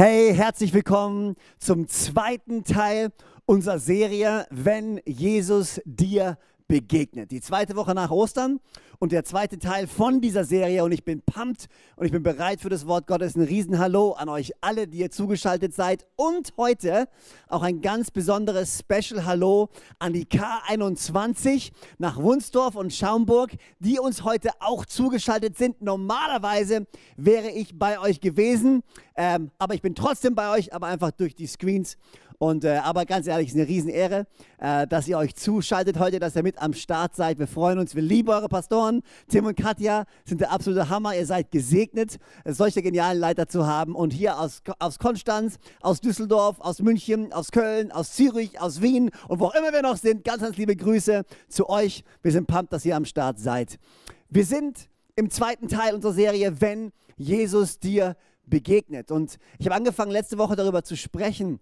Hey, 0.00 0.32
herzlich 0.32 0.72
willkommen 0.74 1.34
zum 1.58 1.88
zweiten 1.88 2.62
Teil 2.62 3.10
unserer 3.46 3.80
Serie, 3.80 4.46
wenn 4.48 5.00
Jesus 5.04 5.80
dir 5.86 6.38
begegnet. 6.68 7.30
Die 7.30 7.40
zweite 7.40 7.74
Woche 7.76 7.94
nach 7.94 8.10
Ostern 8.10 8.60
und 8.98 9.12
der 9.12 9.24
zweite 9.24 9.58
Teil 9.58 9.86
von 9.86 10.20
dieser 10.20 10.44
Serie 10.44 10.84
und 10.84 10.92
ich 10.92 11.02
bin 11.02 11.22
pumped 11.22 11.66
und 11.96 12.04
ich 12.04 12.12
bin 12.12 12.22
bereit 12.22 12.60
für 12.60 12.68
das 12.68 12.86
Wort 12.86 13.06
Gottes. 13.06 13.34
Ein 13.34 13.42
Riesenhallo 13.42 14.12
an 14.12 14.28
euch 14.28 14.52
alle, 14.60 14.86
die 14.86 14.98
ihr 14.98 15.10
zugeschaltet 15.10 15.74
seid 15.74 16.06
und 16.16 16.52
heute 16.58 17.08
auch 17.48 17.62
ein 17.62 17.80
ganz 17.80 18.10
besonderes 18.10 18.80
Special 18.80 19.24
Hallo 19.24 19.70
an 19.98 20.12
die 20.12 20.26
K21 20.26 21.72
nach 21.96 22.18
Wunsdorf 22.18 22.76
und 22.76 22.92
Schaumburg, 22.92 23.52
die 23.78 23.98
uns 23.98 24.22
heute 24.22 24.50
auch 24.60 24.84
zugeschaltet 24.84 25.56
sind. 25.56 25.80
Normalerweise 25.80 26.86
wäre 27.16 27.50
ich 27.50 27.78
bei 27.78 27.98
euch 27.98 28.20
gewesen, 28.20 28.82
ähm, 29.16 29.50
aber 29.58 29.74
ich 29.74 29.80
bin 29.80 29.94
trotzdem 29.94 30.34
bei 30.34 30.54
euch, 30.54 30.74
aber 30.74 30.88
einfach 30.88 31.12
durch 31.12 31.34
die 31.34 31.46
Screens 31.46 31.96
und, 32.38 32.64
äh, 32.64 32.76
aber 32.76 33.04
ganz 33.04 33.26
ehrlich, 33.26 33.48
es 33.48 33.54
ist 33.54 33.60
eine 33.60 33.68
Riesenehre, 33.68 34.26
äh, 34.58 34.86
dass 34.86 35.08
ihr 35.08 35.18
euch 35.18 35.34
zuschaltet 35.34 35.98
heute, 35.98 36.20
dass 36.20 36.36
ihr 36.36 36.44
mit 36.44 36.62
am 36.62 36.72
Start 36.72 37.16
seid. 37.16 37.40
Wir 37.40 37.48
freuen 37.48 37.80
uns. 37.80 37.96
Wir 37.96 38.02
lieben 38.02 38.28
eure 38.28 38.48
Pastoren. 38.48 39.02
Tim 39.28 39.46
und 39.46 39.56
Katja 39.56 40.04
sind 40.24 40.40
der 40.40 40.52
absolute 40.52 40.88
Hammer. 40.88 41.16
Ihr 41.16 41.26
seid 41.26 41.50
gesegnet, 41.50 42.18
solche 42.44 42.80
genialen 42.80 43.18
Leiter 43.18 43.48
zu 43.48 43.66
haben. 43.66 43.96
Und 43.96 44.12
hier 44.12 44.38
aus, 44.38 44.62
aus 44.78 45.00
Konstanz, 45.00 45.58
aus 45.80 46.00
Düsseldorf, 46.00 46.60
aus 46.60 46.80
München, 46.80 47.32
aus 47.32 47.50
Köln, 47.50 47.90
aus 47.90 48.12
Zürich, 48.12 48.60
aus 48.60 48.80
Wien 48.82 49.10
und 49.26 49.40
wo 49.40 49.46
auch 49.46 49.54
immer 49.56 49.72
wir 49.72 49.82
noch 49.82 49.96
sind, 49.96 50.22
ganz, 50.22 50.42
ganz 50.42 50.56
liebe 50.56 50.76
Grüße 50.76 51.24
zu 51.48 51.68
euch. 51.68 52.04
Wir 52.22 52.30
sind 52.30 52.46
pumped, 52.46 52.72
dass 52.72 52.84
ihr 52.84 52.94
am 52.94 53.04
Start 53.04 53.40
seid. 53.40 53.80
Wir 54.28 54.44
sind 54.44 54.88
im 55.16 55.28
zweiten 55.30 55.66
Teil 55.66 55.92
unserer 55.92 56.12
Serie, 56.12 56.60
wenn 56.60 56.92
Jesus 57.16 57.80
dir 57.80 58.16
begegnet. 58.46 59.10
Und 59.10 59.38
ich 59.58 59.66
habe 59.66 59.74
angefangen, 59.74 60.12
letzte 60.12 60.38
Woche 60.38 60.54
darüber 60.54 60.84
zu 60.84 60.96
sprechen, 60.96 61.58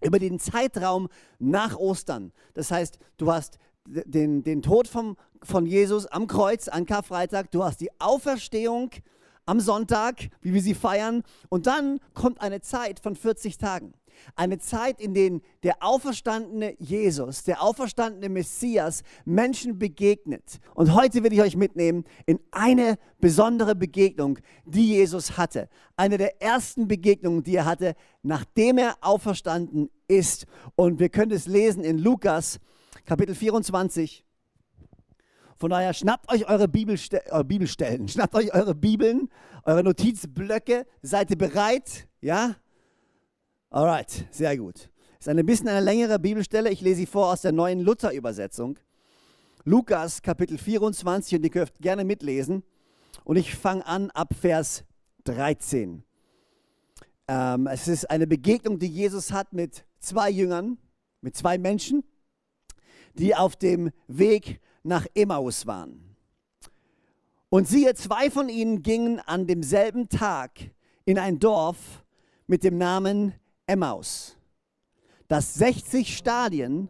über 0.00 0.18
den 0.18 0.38
Zeitraum 0.38 1.08
nach 1.38 1.76
Ostern. 1.76 2.32
Das 2.54 2.70
heißt, 2.70 2.98
du 3.16 3.32
hast 3.32 3.58
den, 3.86 4.42
den 4.42 4.62
Tod 4.62 4.88
vom, 4.88 5.16
von 5.42 5.66
Jesus 5.66 6.06
am 6.06 6.26
Kreuz 6.26 6.68
an 6.68 6.86
Karfreitag, 6.86 7.50
du 7.50 7.64
hast 7.64 7.80
die 7.80 7.90
Auferstehung 8.00 8.90
am 9.46 9.60
Sonntag, 9.60 10.30
wie 10.40 10.54
wir 10.54 10.62
sie 10.62 10.74
feiern, 10.74 11.22
und 11.48 11.66
dann 11.66 12.00
kommt 12.14 12.40
eine 12.40 12.60
Zeit 12.60 13.00
von 13.00 13.14
40 13.14 13.58
Tagen. 13.58 13.94
Eine 14.36 14.58
Zeit, 14.58 15.00
in 15.00 15.14
der 15.14 15.40
der 15.62 15.82
auferstandene 15.82 16.74
Jesus, 16.78 17.44
der 17.44 17.62
auferstandene 17.62 18.28
Messias 18.28 19.02
Menschen 19.24 19.78
begegnet. 19.78 20.60
Und 20.74 20.94
heute 20.94 21.22
will 21.22 21.32
ich 21.32 21.40
euch 21.40 21.56
mitnehmen 21.56 22.04
in 22.26 22.38
eine 22.50 22.98
besondere 23.20 23.74
Begegnung, 23.74 24.38
die 24.64 24.88
Jesus 24.88 25.36
hatte. 25.38 25.68
Eine 25.96 26.18
der 26.18 26.42
ersten 26.42 26.88
Begegnungen, 26.88 27.42
die 27.42 27.56
er 27.56 27.64
hatte, 27.64 27.94
nachdem 28.22 28.78
er 28.78 28.96
auferstanden 29.00 29.90
ist. 30.08 30.46
Und 30.76 31.00
wir 31.00 31.08
können 31.08 31.32
es 31.32 31.46
lesen 31.46 31.84
in 31.84 31.98
Lukas 31.98 32.60
Kapitel 33.06 33.34
24. 33.34 34.24
Von 35.56 35.70
daher 35.70 35.94
schnappt 35.94 36.30
euch 36.32 36.48
eure, 36.48 36.68
Bibelste 36.68 37.22
eure 37.30 37.44
Bibelstellen, 37.44 38.08
schnappt 38.08 38.34
euch 38.34 38.52
eure 38.52 38.74
Bibeln, 38.74 39.30
eure 39.64 39.84
Notizblöcke, 39.84 40.86
seid 41.00 41.30
ihr 41.30 41.38
bereit? 41.38 42.08
Ja? 42.20 42.56
Alright, 43.74 44.28
sehr 44.30 44.56
gut. 44.56 44.88
Ist 45.18 45.28
ein 45.28 45.44
bisschen 45.44 45.66
eine 45.66 45.80
längere 45.80 46.20
Bibelstelle. 46.20 46.70
Ich 46.70 46.80
lese 46.80 46.98
sie 46.98 47.06
vor 47.06 47.32
aus 47.32 47.40
der 47.40 47.50
neuen 47.50 47.80
Luther-Übersetzung. 47.80 48.78
Lukas 49.64 50.22
Kapitel 50.22 50.58
24 50.58 51.38
und 51.38 51.42
ihr 51.42 51.50
dürft 51.50 51.80
gerne 51.80 52.04
mitlesen. 52.04 52.62
Und 53.24 53.34
ich 53.34 53.52
fange 53.52 53.84
an 53.84 54.12
ab 54.12 54.32
Vers 54.40 54.84
13. 55.24 56.04
Ähm, 57.26 57.66
es 57.66 57.88
ist 57.88 58.08
eine 58.08 58.28
Begegnung, 58.28 58.78
die 58.78 58.86
Jesus 58.86 59.32
hat 59.32 59.52
mit 59.52 59.84
zwei 59.98 60.30
Jüngern, 60.30 60.78
mit 61.20 61.34
zwei 61.34 61.58
Menschen, 61.58 62.04
die 63.14 63.34
auf 63.34 63.56
dem 63.56 63.90
Weg 64.06 64.60
nach 64.84 65.04
Emmaus 65.16 65.66
waren. 65.66 66.14
Und 67.48 67.66
siehe, 67.66 67.92
zwei 67.96 68.30
von 68.30 68.48
ihnen 68.48 68.84
gingen 68.84 69.18
an 69.18 69.48
demselben 69.48 70.08
Tag 70.08 70.60
in 71.04 71.18
ein 71.18 71.40
Dorf 71.40 72.04
mit 72.46 72.62
dem 72.62 72.78
Namen 72.78 73.34
Emmaus, 73.66 74.36
das 75.28 75.54
60 75.54 76.16
Stadien 76.16 76.88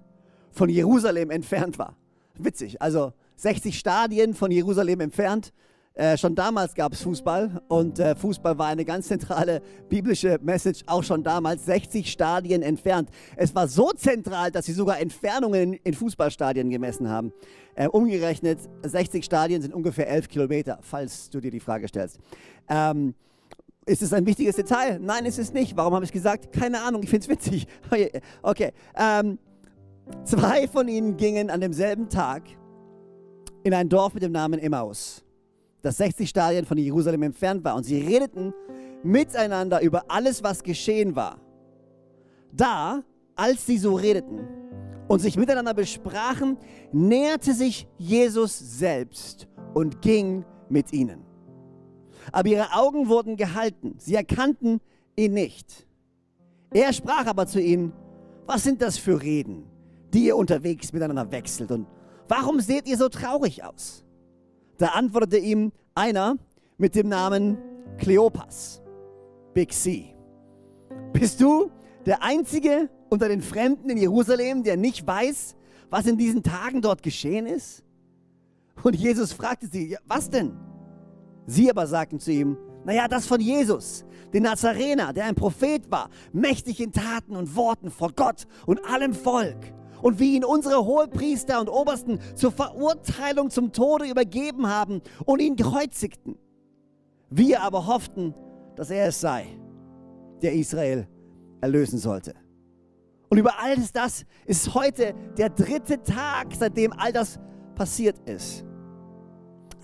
von 0.51 0.69
Jerusalem 0.69 1.31
entfernt 1.31 1.79
war. 1.79 1.97
Witzig, 2.37 2.81
also 2.83 3.13
60 3.37 3.79
Stadien 3.79 4.35
von 4.35 4.51
Jerusalem 4.51 5.01
entfernt. 5.01 5.53
Äh, 5.97 6.17
schon 6.19 6.35
damals 6.35 6.75
gab 6.75 6.93
es 6.93 7.03
Fußball 7.03 7.63
und 7.69 8.01
äh, 8.01 8.17
Fußball 8.17 8.59
war 8.59 8.67
eine 8.67 8.85
ganz 8.85 9.07
zentrale 9.07 9.63
biblische 9.89 10.41
Message, 10.43 10.83
auch 10.87 11.05
schon 11.05 11.23
damals 11.23 11.67
60 11.67 12.11
Stadien 12.11 12.63
entfernt. 12.63 13.11
Es 13.37 13.55
war 13.55 13.69
so 13.69 13.93
zentral, 13.93 14.51
dass 14.51 14.67
sie 14.67 14.73
sogar 14.73 14.99
Entfernungen 14.99 15.75
in, 15.75 15.95
Fußballstadien 15.95 16.69
gemessen 16.69 17.09
haben. 17.09 17.33
Äh, 17.77 17.87
umgerechnet, 17.87 18.59
60 18.83 19.25
Stadien 19.25 19.63
sind 19.63 19.73
ungefähr 19.73 20.09
11 20.09 20.29
Kilometer, 20.29 20.81
falls 20.83 21.31
du 21.31 21.41
dir 21.41 21.53
die 21.53 21.61
Frage 21.61 21.87
stellst. 21.87 22.19
Ähm, 22.69 23.15
ist 23.87 24.03
es 24.03 24.13
ein 24.13 24.27
wichtiges 24.27 24.57
Detail? 24.57 24.99
Nein, 25.01 25.27
ist 25.27 25.39
es 25.39 25.53
nicht. 25.53 25.77
Warum 25.77 25.95
habe 25.95 26.05
ich 26.05 26.13
gesagt? 26.13 26.53
Keine 26.53 26.83
Ahnung, 26.83 27.03
ich 27.03 27.11
finde 27.11 27.25
es 27.25 27.29
witzig. 27.29 27.67
Okay. 28.43 28.73
Ähm, 28.97 29.39
zwei 30.25 30.69
von 30.69 30.89
ihnen 30.89 31.17
gingen 31.17 31.51
an 31.51 31.61
demselben 31.61 32.09
Tag 32.09 32.43
in 33.63 33.75
ein 33.75 33.89
Dorf 33.89 34.15
mit 34.15 34.23
dem 34.23 34.33
Namen 34.33 34.59
Emmaus, 34.59 35.25
das 35.83 35.97
60 35.99 36.29
Stadien 36.29 36.65
von 36.65 36.79
Jerusalem 36.79 37.23
entfernt 37.23 37.65
war. 37.65 37.77
Und 37.77 37.85
sie 37.85 38.01
redeten 38.01 38.53
miteinander 39.03 39.81
über 39.83 40.05
alles, 40.09 40.43
was 40.43 40.63
geschehen 40.63 41.17
war. 41.17 41.41
Da, 42.53 43.03
als 43.35 43.67
sie 43.67 43.79
so 43.79 43.95
redeten 43.95 44.47
und 45.09 45.21
sich 45.21 45.37
miteinander 45.37 45.75
besprachen, 45.75 46.57
näherte 46.93 47.53
sich 47.53 47.87
Jesus 47.99 48.59
selbst 48.59 49.49
und 49.75 50.01
ging 50.01 50.45
mit 50.69 50.93
ihnen 50.93 51.34
aber 52.33 52.49
ihre 52.49 52.73
Augen 52.73 53.09
wurden 53.09 53.37
gehalten. 53.37 53.95
Sie 53.99 54.15
erkannten 54.15 54.81
ihn 55.17 55.35
nicht. 55.35 55.87
Er 56.73 56.93
sprach 56.93 57.27
aber 57.27 57.47
zu 57.47 57.61
ihnen, 57.61 57.93
was 58.47 58.65
sind 58.65 58.83
das 58.83 58.99
für 58.99 59.23
Reden, 59.23 59.65
die 60.13 60.27
ihr 60.27 60.37
unterwegs 60.37 60.93
miteinander 60.93 61.31
wechselt 61.31 61.71
und 61.71 61.87
warum 62.29 62.61
seht 62.61 62.89
ihr 62.89 62.97
so 62.97 63.09
traurig 63.09 63.65
aus? 63.65 64.05
Da 64.79 64.89
antwortete 64.89 65.39
ihm 65.39 65.73
einer 65.95 66.37
mit 66.79 66.95
dem 66.95 67.09
Namen 67.09 67.59
Kleopas, 67.99 68.83
Big 69.55 69.73
C. 69.73 70.15
Bist 71.13 71.41
du 71.41 71.71
der 72.07 72.23
Einzige 72.23 72.91
unter 73.09 73.29
den 73.29 73.41
Fremden 73.41 73.89
in 73.89 73.97
Jerusalem, 73.97 74.65
der 74.65 74.77
nicht 74.77 75.07
weiß, 75.07 75.55
was 75.91 76.07
in 76.07 76.19
diesen 76.19 76.43
Tagen 76.43 76.83
dort 76.83 77.03
geschehen 77.03 77.47
ist? 77.47 77.85
Und 78.83 78.97
Jesus 78.97 79.33
fragte 79.33 79.69
sie, 79.69 79.97
was 80.07 80.29
denn? 80.29 80.57
Sie 81.47 81.71
aber 81.71 81.87
sagten 81.87 82.21
zu 82.21 82.33
ihm, 82.33 82.57
naja, 82.85 83.09
das 83.09 83.27
von 83.27 83.41
Jesus, 83.41 84.05
den 84.33 84.43
Nazarener, 84.43 85.13
der 85.13 85.25
ein 85.25 85.35
Prophet 85.35 85.91
war, 85.91 86.11
mächtig 86.33 86.81
in 86.81 86.93
Taten 86.93 87.37
und 87.37 87.57
Worten 87.57 87.91
vor 87.91 88.13
Gott 88.15 88.47
und 88.67 88.85
allem 88.85 89.15
Volk. 89.15 89.73
Und 90.03 90.19
wie 90.19 90.37
ihn 90.37 90.45
unsere 90.45 90.85
Hohepriester 90.85 91.61
und 91.61 91.69
Obersten 91.69 92.19
zur 92.35 92.53
Verurteilung 92.53 93.49
zum 93.49 93.73
Tode 93.73 94.07
übergeben 94.07 94.69
haben 94.69 95.01
und 95.25 95.41
ihn 95.41 95.57
kreuzigten. 95.57 96.37
Wir 97.31 97.63
aber 97.63 97.87
hofften, 97.87 98.35
dass 98.77 98.91
er 98.91 99.09
es 99.09 99.21
sei, 99.21 99.47
der 100.43 100.53
Israel 100.53 101.09
erlösen 101.63 101.99
sollte. 101.99 102.35
Und 103.31 103.39
über 103.39 103.59
alles 103.59 103.93
das 103.93 104.27
ist 104.45 104.75
heute 104.75 105.15
der 105.39 105.49
dritte 105.49 106.03
Tag, 106.03 106.49
seitdem 106.59 106.93
all 106.93 107.13
das 107.13 107.41
passiert 107.75 108.19
ist. 108.29 108.65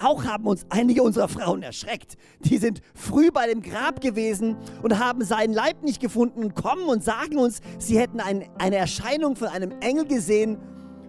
Auch 0.02 0.24
haben 0.24 0.46
uns 0.46 0.64
einige 0.70 1.02
unserer 1.02 1.28
Frauen 1.28 1.62
erschreckt. 1.62 2.16
Die 2.40 2.56
sind 2.56 2.80
früh 2.94 3.30
bei 3.30 3.46
dem 3.46 3.60
Grab 3.60 4.00
gewesen 4.00 4.56
und 4.82 4.98
haben 4.98 5.22
seinen 5.24 5.52
Leib 5.52 5.82
nicht 5.82 6.00
gefunden 6.00 6.42
und 6.42 6.54
kommen 6.54 6.84
und 6.84 7.04
sagen 7.04 7.36
uns, 7.36 7.60
sie 7.78 7.98
hätten 7.98 8.18
ein, 8.18 8.48
eine 8.58 8.76
Erscheinung 8.76 9.36
von 9.36 9.48
einem 9.48 9.72
Engel 9.80 10.06
gesehen 10.06 10.58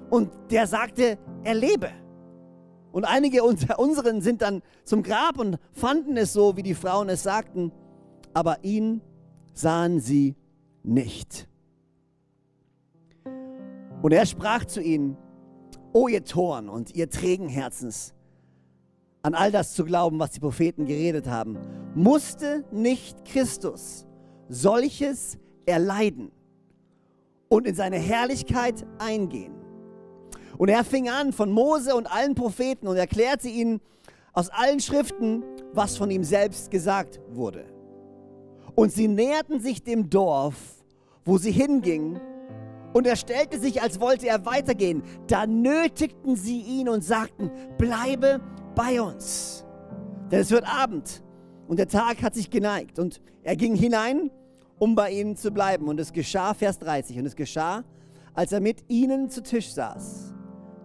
und 0.10 0.30
der 0.50 0.68
sagte, 0.68 1.18
er 1.44 1.56
lebe. 1.56 1.90
Und 2.92 3.06
einige 3.06 3.44
unter 3.44 3.80
unseren 3.80 4.22
sind 4.22 4.42
dann 4.42 4.62
zum 4.84 5.04
Grab 5.04 5.40
und 5.40 5.58
fanden 5.72 6.18
es 6.18 6.34
so, 6.34 6.58
wie 6.58 6.64
die 6.64 6.76
Frauen 6.76 7.08
es 7.08 7.24
sagten, 7.24 7.72
aber 8.34 8.64
ihn 8.64 9.02
sahen 9.54 10.02
sie 10.02 10.36
nicht. 10.84 11.48
Und 14.02 14.12
er 14.12 14.26
sprach 14.26 14.66
zu 14.66 14.82
ihnen, 14.82 15.16
O 15.94 16.10
ihr 16.10 16.26
Toren 16.26 16.68
und 16.68 16.96
ihr 16.96 17.10
trägen 17.10 17.48
Herzens, 17.48 18.14
an 19.24 19.34
all 19.34 19.52
das 19.52 19.74
zu 19.74 19.86
glauben, 19.86 20.20
was 20.20 20.32
die 20.32 20.40
Propheten 20.40 20.86
geredet 20.86 21.28
haben, 21.28 21.58
musste 21.96 22.64
nicht 22.72 23.26
Christus 23.26 24.06
solches 24.50 25.38
erleiden 25.66 26.32
und 27.50 27.68
in 27.68 27.76
seine 27.76 27.98
Herrlichkeit 27.98 28.86
eingehen. 28.98 29.54
Und 30.58 30.70
er 30.70 30.84
fing 30.84 31.10
an 31.10 31.34
von 31.34 31.52
Mose 31.52 31.96
und 31.96 32.12
allen 32.12 32.36
Propheten 32.36 32.88
und 32.88 32.98
erklärte 32.98 33.48
ihnen 33.48 33.82
aus 34.34 34.50
allen 34.50 34.80
Schriften, 34.80 35.44
was 35.74 35.98
von 35.98 36.12
ihm 36.12 36.24
selbst 36.24 36.72
gesagt 36.72 37.20
wurde. 37.32 37.66
Und 38.76 38.92
sie 38.92 39.08
näherten 39.08 39.60
sich 39.60 39.84
dem 39.84 40.10
Dorf, 40.10 40.56
wo 41.26 41.38
sie 41.38 41.52
hingingen. 41.52 42.20
Und 42.94 43.08
er 43.08 43.16
stellte 43.16 43.60
sich, 43.60 43.82
als 43.82 44.00
wollte 44.00 44.28
er 44.28 44.46
weitergehen. 44.46 45.04
Da 45.28 45.46
nötigten 45.48 46.36
sie 46.36 46.62
ihn 46.62 46.90
und 46.90 47.04
sagten, 47.04 47.52
bleibe 47.78 48.42
bei 48.76 49.02
uns. 49.02 49.66
Denn 50.32 50.40
es 50.40 50.52
wird 50.52 50.66
Abend 50.66 51.24
und 51.68 51.78
der 51.78 51.88
Tag 51.88 52.22
hat 52.22 52.36
sich 52.36 52.50
geneigt. 52.50 53.00
Und 53.00 53.22
er 53.44 53.56
ging 53.56 53.76
hinein, 53.76 54.32
um 54.80 54.96
bei 54.96 55.12
ihnen 55.12 55.36
zu 55.36 55.52
bleiben. 55.52 55.88
Und 55.88 56.00
es 56.00 56.14
geschah, 56.14 56.54
Vers 56.54 56.80
30, 56.80 57.20
und 57.20 57.26
es 57.26 57.36
geschah, 57.36 57.84
als 58.34 58.52
er 58.52 58.62
mit 58.62 58.84
ihnen 58.90 59.30
zu 59.30 59.44
Tisch 59.44 59.72
saß, 59.74 60.34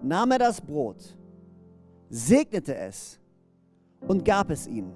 nahm 0.02 0.32
er 0.32 0.38
das 0.38 0.60
Brot, 0.60 1.16
segnete 2.08 2.74
es 2.76 3.20
und 4.06 4.24
gab 4.24 4.50
es 4.50 4.66
ihnen. 4.66 4.94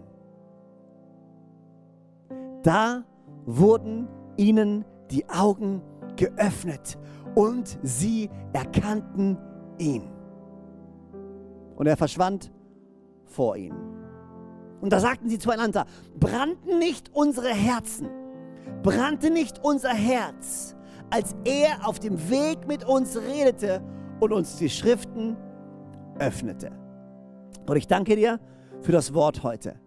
Da 2.63 3.05
wurden 3.47 4.09
ihnen 4.37 4.85
die 5.11 5.29
Augen 5.29 5.83
geöffnet 6.17 6.99
und 7.35 7.79
sie 7.83 8.29
erkannten 8.53 9.39
ihn. 9.79 10.11
Und 11.77 11.87
er 11.87 11.97
verschwand 11.97 12.53
vor 13.31 13.57
ihnen. 13.57 13.79
Und 14.81 14.93
da 14.93 15.01
sagten 15.01 15.29
sie 15.29 15.39
zueinander, 15.39 15.87
brannten 16.19 16.79
nicht 16.79 17.11
unsere 17.15 17.51
Herzen, 17.51 18.09
brannte 18.83 19.31
nicht 19.31 19.63
unser 19.63 19.91
Herz, 19.91 20.77
als 21.11 21.35
er 21.45 21.87
auf 21.87 21.99
dem 21.99 22.31
Weg 22.31 22.67
mit 22.67 22.85
uns 22.85 23.17
redete 23.17 23.83
und 24.21 24.33
uns 24.33 24.57
die 24.57 24.71
Schriften 24.71 25.37
öffnete. 26.19 26.71
Und 27.67 27.77
ich 27.77 27.87
danke 27.87 28.17
dir 28.17 28.41
für 28.81 28.93
das 28.93 29.13
Wort 29.13 29.43
heute. 29.43 29.79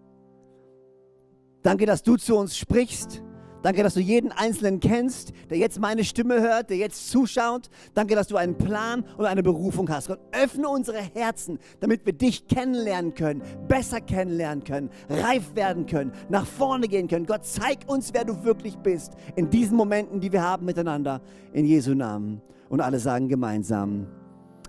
Danke, 1.62 1.86
dass 1.86 2.02
du 2.02 2.16
zu 2.16 2.36
uns 2.36 2.56
sprichst. 2.56 3.22
Danke, 3.64 3.82
dass 3.82 3.94
du 3.94 4.00
jeden 4.00 4.30
Einzelnen 4.30 4.78
kennst, 4.78 5.32
der 5.48 5.56
jetzt 5.56 5.80
meine 5.80 6.04
Stimme 6.04 6.42
hört, 6.42 6.68
der 6.68 6.76
jetzt 6.76 7.08
zuschaut. 7.08 7.70
Danke, 7.94 8.14
dass 8.14 8.26
du 8.26 8.36
einen 8.36 8.58
Plan 8.58 9.06
und 9.16 9.24
eine 9.24 9.42
Berufung 9.42 9.88
hast. 9.88 10.08
Gott, 10.08 10.20
öffne 10.32 10.68
unsere 10.68 10.98
Herzen, 10.98 11.58
damit 11.80 12.04
wir 12.04 12.12
dich 12.12 12.46
kennenlernen 12.46 13.14
können, 13.14 13.40
besser 13.66 14.02
kennenlernen 14.02 14.64
können, 14.64 14.90
reif 15.08 15.54
werden 15.54 15.86
können, 15.86 16.12
nach 16.28 16.44
vorne 16.44 16.88
gehen 16.88 17.08
können. 17.08 17.24
Gott, 17.24 17.46
zeig 17.46 17.78
uns, 17.86 18.12
wer 18.12 18.26
du 18.26 18.44
wirklich 18.44 18.76
bist 18.76 19.14
in 19.34 19.48
diesen 19.48 19.78
Momenten, 19.78 20.20
die 20.20 20.30
wir 20.30 20.42
haben 20.42 20.66
miteinander. 20.66 21.22
In 21.54 21.64
Jesu 21.64 21.94
Namen. 21.94 22.42
Und 22.68 22.82
alle 22.82 22.98
sagen 22.98 23.30
gemeinsam 23.30 24.08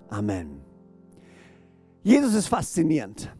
Amen. 0.08 0.62
Jesus 2.02 2.32
ist 2.32 2.48
faszinierend. 2.48 3.30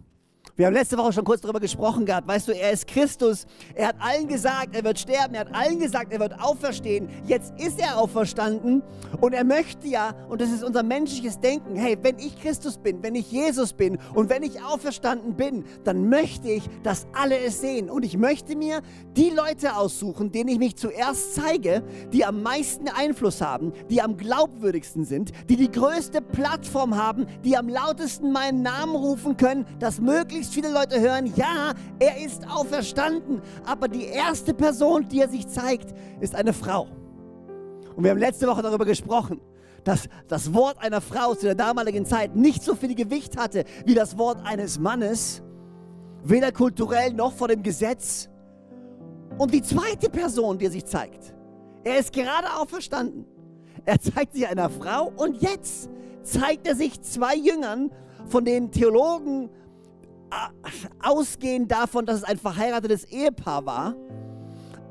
Wir 0.59 0.65
haben 0.65 0.73
letzte 0.73 0.97
Woche 0.97 1.13
schon 1.13 1.25
kurz 1.25 1.43
darüber 1.43 1.61
gesprochen 1.61 2.07
gehabt. 2.07 2.27
Weißt 2.27 2.49
du, 2.49 2.53
er 2.53 2.71
ist 2.71 2.87
Christus. 2.87 3.45
Er 3.75 3.89
hat 3.89 3.97
allen 3.99 4.27
gesagt, 4.27 4.75
er 4.75 4.85
wird 4.85 4.99
sterben. 4.99 5.35
Er 5.35 5.41
hat 5.41 5.55
allen 5.55 5.79
gesagt, 5.79 6.15
er 6.15 6.19
wird 6.19 6.41
auferstehen. 6.41 7.11
Jetzt 7.27 7.53
ist 7.61 7.79
er 7.79 7.99
auferstanden 7.99 8.83
und 9.21 9.35
er 9.35 9.45
möchte 9.45 9.87
ja, 9.87 10.15
und 10.31 10.41
das 10.41 10.51
ist 10.51 10.65
unser 10.65 10.83
menschliches 10.83 11.39
Denken, 11.41 11.77
hey, 11.77 11.99
wenn 12.01 12.19
ich 12.19 12.41
Christus 12.41 12.79
bin, 12.79 13.03
wenn 13.03 13.15
ich 13.15 13.31
Jesus 13.31 13.75
bin 13.75 13.99
und 14.15 14.31
wenn 14.31 14.43
ich 14.43 14.63
auferstanden 14.63 15.37
bin, 15.37 15.63
dann 15.85 16.09
möchte 16.09 16.49
ich, 16.49 16.63
dass 16.83 17.07
alle 17.13 17.39
es 17.39 17.61
sehen. 17.61 17.91
Und 17.91 18.03
ich 18.03 18.17
möchte 18.17 18.57
mir 18.57 18.81
die 19.15 19.29
Leute 19.29 19.77
aussuchen, 19.77 20.33
denen 20.33 20.49
ich 20.49 20.59
mich 20.59 20.77
zuerst 20.77 21.35
zeige, 21.35 21.83
die 22.15 22.25
am 22.25 22.43
meisten 22.43 22.89
Einfluss 22.89 23.43
haben, 23.43 23.75
die 23.91 24.01
am 24.01 24.17
glaubwürdigsten 24.17 25.05
sind, 25.05 25.33
die 25.51 25.57
die 25.57 25.71
größte 25.71 26.23
Plattform 26.23 26.97
haben, 26.97 27.27
die 27.45 27.59
am 27.59 27.69
lautesten 27.69 28.33
meinen 28.33 28.63
Namen 28.63 28.97
rufen 28.97 29.37
können, 29.37 29.67
dass 29.81 30.01
möglichst 30.01 30.46
möglichst 30.47 30.55
viele 30.55 30.71
Leute 30.71 31.01
hören, 31.01 31.33
ja, 31.37 31.73
er 31.99 32.25
ist 32.25 32.49
auferstanden. 32.49 33.41
Aber 33.65 33.89
die 33.89 34.05
erste 34.05 34.55
Person, 34.55 35.09
die 35.09 35.21
er 35.21 35.29
sich 35.29 35.47
zeigt, 35.49 35.95
ist 36.21 36.35
eine 36.35 36.53
Frau. 36.53 36.89
Und 37.95 38.05
wir 38.05 38.11
haben 38.11 38.19
letzte 38.19 38.47
Woche 38.47 38.63
darüber 38.63 38.85
gesprochen, 38.85 39.41
dass 39.85 40.09
das 40.29 40.53
Wort 40.53 40.77
einer 40.81 41.01
Frau 41.01 41.35
zu 41.35 41.47
der 41.47 41.55
damaligen 41.55 42.05
Zeit 42.05 42.35
nicht 42.35 42.63
so 42.63 42.75
viel 42.75 42.95
Gewicht 42.95 43.37
hatte 43.37 43.65
wie 43.85 43.95
das 43.95 44.19
Wort 44.19 44.39
eines 44.45 44.79
Mannes, 44.79 45.43
weder 46.25 46.53
kulturell 46.53 47.13
noch 47.13 47.33
vor 47.33 47.49
dem 47.49 47.63
Gesetz. 47.63 48.29
Und 49.39 49.53
die 49.53 49.63
zweite 49.63 50.11
Person, 50.11 50.59
die 50.59 50.67
er 50.67 50.71
sich 50.71 50.85
zeigt, 50.85 51.35
er 51.85 51.99
ist 51.99 52.13
gerade 52.13 52.49
auferstanden. 52.61 53.27
Er 53.85 54.01
zeigt 54.01 54.35
sich 54.35 54.47
einer 54.49 54.69
Frau 54.69 55.13
und 55.17 55.41
jetzt 55.41 55.89
zeigt 56.23 56.67
er 56.67 56.75
sich 56.75 57.01
zwei 57.03 57.37
Jüngern, 57.37 57.91
von 58.27 58.45
denen 58.45 58.73
Theologen 58.73 59.51
ausgehen 61.03 61.69
davon, 61.69 62.07
dass 62.07 62.19
es 62.19 62.25
ein 62.25 62.39
verheiratetes 62.39 63.05
Ehepaar 63.05 63.67
war, 63.67 63.95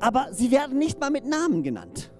aber 0.00 0.28
sie 0.32 0.50
werden 0.50 0.78
nicht 0.78 1.00
mal 1.00 1.10
mit 1.10 1.26
Namen 1.26 1.62
genannt. 1.62 2.10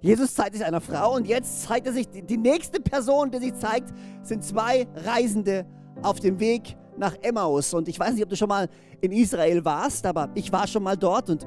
Jesus 0.00 0.34
zeigt 0.34 0.54
sich 0.54 0.64
einer 0.64 0.80
Frau 0.80 1.14
und 1.14 1.26
jetzt 1.26 1.62
zeigt 1.62 1.86
er 1.86 1.92
sich, 1.92 2.06
die 2.08 2.36
nächste 2.36 2.80
Person, 2.80 3.30
die 3.30 3.38
sich 3.38 3.54
zeigt, 3.54 3.92
sind 4.22 4.44
zwei 4.44 4.86
Reisende 4.94 5.66
auf 6.02 6.20
dem 6.20 6.38
Weg 6.38 6.76
nach 6.96 7.16
Emmaus. 7.22 7.74
Und 7.74 7.88
ich 7.88 7.98
weiß 7.98 8.14
nicht, 8.14 8.22
ob 8.22 8.30
du 8.30 8.36
schon 8.36 8.48
mal 8.48 8.68
in 9.00 9.12
Israel 9.12 9.64
warst, 9.64 10.06
aber 10.06 10.30
ich 10.34 10.52
war 10.52 10.66
schon 10.66 10.82
mal 10.82 10.96
dort 10.96 11.30
und 11.30 11.46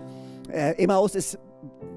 äh, 0.51 0.73
Emmaus 0.81 1.15
ist, 1.15 1.37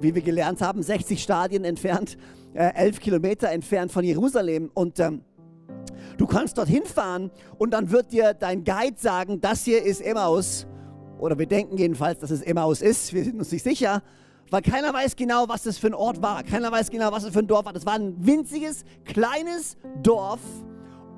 wie 0.00 0.14
wir 0.14 0.22
gelernt 0.22 0.60
haben, 0.60 0.82
60 0.82 1.22
Stadien 1.22 1.64
entfernt, 1.64 2.16
äh, 2.54 2.72
11 2.74 3.00
Kilometer 3.00 3.48
entfernt 3.50 3.92
von 3.92 4.04
Jerusalem. 4.04 4.70
Und 4.74 5.00
ähm, 5.00 5.22
Du 6.18 6.26
kannst 6.26 6.58
dorthin 6.58 6.84
fahren 6.84 7.30
und 7.58 7.72
dann 7.72 7.90
wird 7.90 8.12
dir 8.12 8.34
dein 8.34 8.64
Guide 8.64 8.96
sagen, 8.98 9.40
das 9.40 9.64
hier 9.64 9.82
ist 9.82 10.00
Emmaus. 10.00 10.66
Oder 11.18 11.38
wir 11.38 11.46
denken 11.46 11.78
jedenfalls, 11.78 12.18
dass 12.18 12.30
es 12.30 12.42
Emmaus 12.42 12.82
ist. 12.82 13.12
Wir 13.12 13.24
sind 13.24 13.38
uns 13.38 13.52
nicht 13.52 13.62
sicher, 13.62 14.02
weil 14.50 14.62
keiner 14.62 14.92
weiß 14.92 15.16
genau, 15.16 15.48
was 15.48 15.62
das 15.62 15.78
für 15.78 15.86
ein 15.86 15.94
Ort 15.94 16.20
war. 16.20 16.42
Keiner 16.42 16.70
weiß 16.72 16.90
genau, 16.90 17.12
was 17.12 17.22
das 17.22 17.32
für 17.32 17.38
ein 17.38 17.46
Dorf 17.46 17.64
war. 17.64 17.72
Das 17.72 17.86
war 17.86 17.94
ein 17.94 18.14
winziges, 18.18 18.84
kleines 19.04 19.76
Dorf 20.02 20.40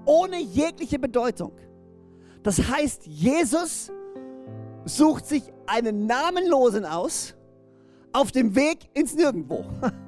ohne 0.04 0.40
jegliche 0.40 0.98
Bedeutung. 0.98 1.52
Das 2.42 2.58
heißt, 2.58 3.06
Jesus 3.06 3.90
sucht 4.84 5.26
sich 5.26 5.42
einen 5.66 6.06
Namenlosen 6.06 6.84
aus 6.84 7.34
auf 8.12 8.30
dem 8.30 8.54
Weg 8.54 8.90
ins 8.94 9.14
Nirgendwo. 9.14 9.64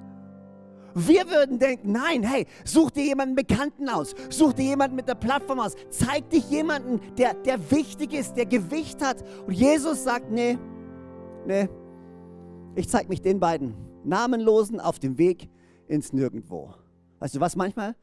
Wir 0.98 1.28
würden 1.28 1.58
denken, 1.58 1.92
nein, 1.92 2.22
hey, 2.22 2.46
such 2.64 2.90
dir 2.92 3.04
jemanden 3.04 3.34
Bekannten 3.34 3.90
aus, 3.90 4.14
such 4.30 4.54
dir 4.54 4.64
jemanden 4.64 4.96
mit 4.96 5.06
der 5.06 5.14
Plattform 5.14 5.60
aus, 5.60 5.74
zeig 5.90 6.30
dich 6.30 6.48
jemanden, 6.48 7.00
der, 7.18 7.34
der 7.34 7.70
wichtig 7.70 8.14
ist, 8.14 8.34
der 8.34 8.46
Gewicht 8.46 9.04
hat. 9.04 9.22
Und 9.46 9.52
Jesus 9.52 10.04
sagt, 10.04 10.30
nee, 10.30 10.56
nee, 11.46 11.68
ich 12.76 12.88
zeig 12.88 13.10
mich 13.10 13.20
den 13.20 13.40
beiden 13.40 13.74
Namenlosen 14.04 14.80
auf 14.80 14.98
dem 14.98 15.18
Weg 15.18 15.50
ins 15.86 16.14
Nirgendwo. 16.14 16.72
Weißt 17.18 17.34
du 17.34 17.40
was, 17.40 17.56
manchmal 17.56 17.94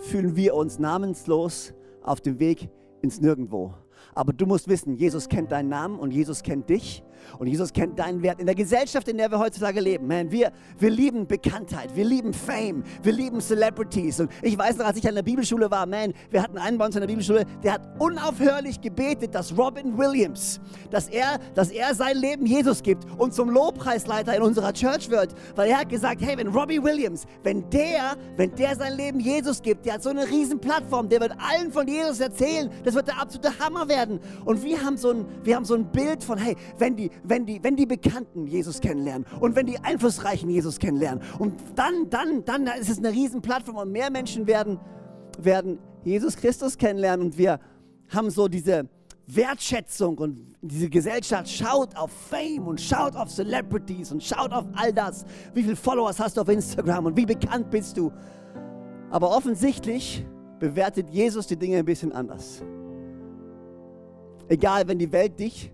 fühlen 0.00 0.36
wir 0.36 0.54
uns 0.54 0.78
namenslos 0.78 1.72
auf 2.02 2.20
dem 2.20 2.38
Weg 2.40 2.68
ins 3.00 3.22
Nirgendwo. 3.22 3.72
Aber 4.14 4.34
du 4.34 4.44
musst 4.44 4.68
wissen, 4.68 4.96
Jesus 4.96 5.30
kennt 5.30 5.50
deinen 5.50 5.70
Namen 5.70 5.98
und 5.98 6.10
Jesus 6.10 6.42
kennt 6.42 6.68
dich 6.68 7.02
und 7.38 7.46
Jesus 7.46 7.72
kennt 7.72 7.98
deinen 7.98 8.22
Wert 8.22 8.40
in 8.40 8.46
der 8.46 8.54
Gesellschaft, 8.54 9.08
in 9.08 9.18
der 9.18 9.30
wir 9.30 9.38
heutzutage 9.38 9.80
leben. 9.80 10.06
Man, 10.06 10.30
wir, 10.30 10.52
wir 10.78 10.90
lieben 10.90 11.26
Bekanntheit, 11.26 11.94
wir 11.94 12.04
lieben 12.04 12.32
Fame, 12.32 12.82
wir 13.02 13.12
lieben 13.12 13.40
Celebrities. 13.40 14.20
Und 14.20 14.30
ich 14.42 14.56
weiß 14.56 14.76
noch, 14.76 14.86
als 14.86 14.96
ich 14.96 15.08
an 15.08 15.14
der 15.14 15.22
Bibelschule 15.22 15.70
war, 15.70 15.86
man, 15.86 16.12
wir 16.30 16.42
hatten 16.42 16.58
einen 16.58 16.78
bei 16.78 16.86
uns 16.86 16.94
in 16.94 17.00
der 17.00 17.08
Bibelschule, 17.08 17.44
der 17.62 17.74
hat 17.74 17.82
unaufhörlich 17.98 18.80
gebetet, 18.80 19.34
dass 19.34 19.56
Robin 19.56 19.96
Williams, 19.96 20.60
dass 20.90 21.08
er, 21.08 21.38
dass 21.54 21.70
er 21.70 21.94
sein 21.94 22.16
Leben 22.16 22.46
Jesus 22.46 22.82
gibt 22.82 23.04
und 23.18 23.34
zum 23.34 23.50
Lobpreisleiter 23.50 24.36
in 24.36 24.42
unserer 24.42 24.72
Church 24.72 25.10
wird. 25.10 25.34
Weil 25.54 25.70
er 25.70 25.80
hat 25.80 25.88
gesagt, 25.88 26.20
hey, 26.22 26.36
wenn 26.36 26.48
Robbie 26.48 26.82
Williams, 26.82 27.26
wenn 27.42 27.68
der, 27.70 28.16
wenn 28.36 28.54
der 28.54 28.76
sein 28.76 28.96
Leben 28.96 29.20
Jesus 29.20 29.62
gibt, 29.62 29.86
der 29.86 29.94
hat 29.94 30.02
so 30.02 30.10
eine 30.10 30.28
riesen 30.28 30.60
Plattform, 30.60 31.08
der 31.08 31.20
wird 31.20 31.32
allen 31.38 31.72
von 31.72 31.86
Jesus 31.86 32.20
erzählen, 32.20 32.70
das 32.84 32.94
wird 32.94 33.08
der 33.08 33.20
absolute 33.20 33.58
Hammer 33.58 33.88
werden. 33.88 34.20
Und 34.44 34.62
wir 34.62 34.82
haben 34.82 34.96
so 34.96 35.10
ein, 35.10 35.26
wir 35.42 35.56
haben 35.56 35.64
so 35.64 35.74
ein 35.74 35.86
Bild 35.86 36.22
von, 36.22 36.38
hey, 36.38 36.56
wenn 36.78 36.96
die, 36.96 37.10
wenn 37.22 37.46
die, 37.46 37.62
wenn 37.62 37.76
die 37.76 37.86
Bekannten 37.86 38.46
Jesus 38.46 38.80
kennenlernen 38.80 39.26
und 39.40 39.56
wenn 39.56 39.66
die 39.66 39.78
Einflussreichen 39.78 40.50
Jesus 40.50 40.78
kennenlernen 40.78 41.22
und 41.38 41.54
dann, 41.76 42.10
dann, 42.10 42.44
dann 42.44 42.66
ist 42.78 42.90
es 42.90 42.98
eine 42.98 43.10
riesen 43.10 43.42
Plattform 43.42 43.76
und 43.76 43.92
mehr 43.92 44.10
Menschen 44.10 44.46
werden, 44.46 44.78
werden 45.38 45.78
Jesus 46.04 46.36
Christus 46.36 46.76
kennenlernen 46.76 47.26
und 47.26 47.38
wir 47.38 47.60
haben 48.08 48.30
so 48.30 48.48
diese 48.48 48.88
Wertschätzung 49.26 50.18
und 50.18 50.54
diese 50.60 50.90
Gesellschaft 50.90 51.48
schaut 51.48 51.96
auf 51.96 52.10
Fame 52.10 52.66
und 52.66 52.80
schaut 52.80 53.16
auf 53.16 53.30
Celebrities 53.30 54.12
und 54.12 54.22
schaut 54.22 54.52
auf 54.52 54.66
all 54.74 54.92
das. 54.92 55.24
Wie 55.54 55.62
viele 55.62 55.76
Followers 55.76 56.20
hast 56.20 56.36
du 56.36 56.42
auf 56.42 56.48
Instagram 56.48 57.06
und 57.06 57.16
wie 57.16 57.26
bekannt 57.26 57.70
bist 57.70 57.96
du? 57.96 58.12
Aber 59.10 59.34
offensichtlich 59.34 60.26
bewertet 60.58 61.08
Jesus 61.10 61.46
die 61.46 61.56
Dinge 61.56 61.78
ein 61.78 61.84
bisschen 61.84 62.12
anders. 62.12 62.62
Egal, 64.48 64.86
wenn 64.88 64.98
die 64.98 65.10
Welt 65.10 65.38
dich 65.38 65.72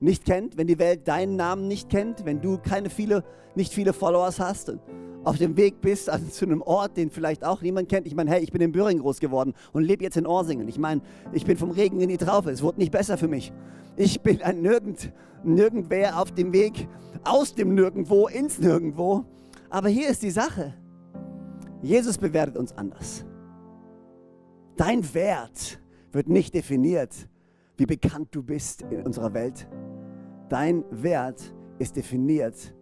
nicht 0.00 0.24
kennt, 0.24 0.56
wenn 0.56 0.66
die 0.66 0.78
Welt 0.78 1.08
deinen 1.08 1.36
Namen 1.36 1.68
nicht 1.68 1.90
kennt, 1.90 2.24
wenn 2.24 2.40
du 2.40 2.58
keine 2.58 2.90
viele, 2.90 3.24
nicht 3.54 3.72
viele 3.72 3.92
Followers 3.92 4.40
hast 4.40 4.72
auf 5.24 5.36
dem 5.36 5.56
Weg 5.56 5.80
bist 5.80 6.08
also 6.08 6.26
zu 6.26 6.46
einem 6.46 6.62
Ort, 6.62 6.96
den 6.96 7.10
vielleicht 7.10 7.44
auch 7.44 7.60
niemand 7.60 7.88
kennt. 7.88 8.06
Ich 8.06 8.14
meine, 8.14 8.30
hey, 8.30 8.42
ich 8.42 8.52
bin 8.52 8.62
in 8.62 8.72
Böhring 8.72 8.98
groß 8.98 9.20
geworden 9.20 9.52
und 9.72 9.82
lebe 9.82 10.02
jetzt 10.02 10.16
in 10.16 10.26
Orsingen. 10.26 10.68
Ich 10.68 10.78
meine, 10.78 11.02
ich 11.32 11.44
bin 11.44 11.56
vom 11.56 11.70
Regen 11.70 12.00
in 12.00 12.08
die 12.08 12.16
Traufe. 12.16 12.50
Es 12.50 12.62
wurde 12.62 12.78
nicht 12.78 12.92
besser 12.92 13.18
für 13.18 13.28
mich. 13.28 13.52
Ich 13.96 14.22
bin 14.22 14.42
ein 14.42 14.62
Nirgend, 14.62 15.12
Nirgendwer 15.44 16.18
auf 16.20 16.32
dem 16.32 16.52
Weg 16.52 16.88
aus 17.24 17.54
dem 17.54 17.74
Nirgendwo 17.74 18.28
ins 18.28 18.58
Nirgendwo. 18.58 19.24
Aber 19.70 19.88
hier 19.88 20.08
ist 20.08 20.22
die 20.22 20.30
Sache. 20.30 20.74
Jesus 21.82 22.16
bewertet 22.16 22.56
uns 22.56 22.72
anders. 22.76 23.24
Dein 24.76 25.12
Wert 25.14 25.78
wird 26.12 26.28
nicht 26.28 26.54
definiert, 26.54 27.12
wie 27.78 27.86
bekannt 27.86 28.28
du 28.32 28.42
bist 28.42 28.82
in 28.82 29.06
unserer 29.06 29.32
Welt. 29.32 29.66
Dein 30.48 30.84
Wert 30.90 31.54
ist 31.78 31.96
definiert 31.96 32.74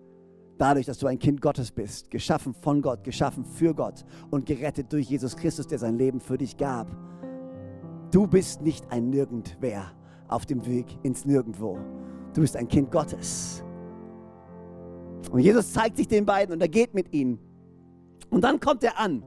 dadurch, 0.59 0.87
dass 0.87 0.99
du 0.99 1.07
ein 1.07 1.19
Kind 1.19 1.43
Gottes 1.43 1.71
bist, 1.71 2.11
geschaffen 2.11 2.55
von 2.55 2.81
Gott, 2.81 3.05
geschaffen 3.05 3.45
für 3.45 3.75
Gott 3.75 4.05
und 4.31 4.47
gerettet 4.47 4.91
durch 4.91 5.09
Jesus 5.09 5.37
Christus, 5.37 5.67
der 5.67 5.79
sein 5.79 5.99
Leben 5.99 6.19
für 6.19 6.39
dich 6.39 6.57
gab. 6.57 6.89
Du 8.11 8.27
bist 8.27 8.63
nicht 8.63 8.91
ein 8.91 9.11
Nirgendwer 9.11 9.93
auf 10.29 10.47
dem 10.47 10.65
Weg 10.65 10.87
ins 11.03 11.27
Nirgendwo. 11.27 11.79
Du 12.33 12.41
bist 12.41 12.57
ein 12.57 12.69
Kind 12.69 12.91
Gottes. 12.91 13.63
Und 15.31 15.41
Jesus 15.41 15.73
zeigt 15.73 15.99
sich 15.99 16.09
den 16.09 16.25
beiden 16.25 16.55
und 16.55 16.61
er 16.63 16.69
geht 16.69 16.95
mit 16.95 17.13
ihnen. 17.13 17.39
Und 18.31 18.43
dann 18.43 18.61
kommt 18.61 18.83
er 18.83 18.99
an, 18.99 19.23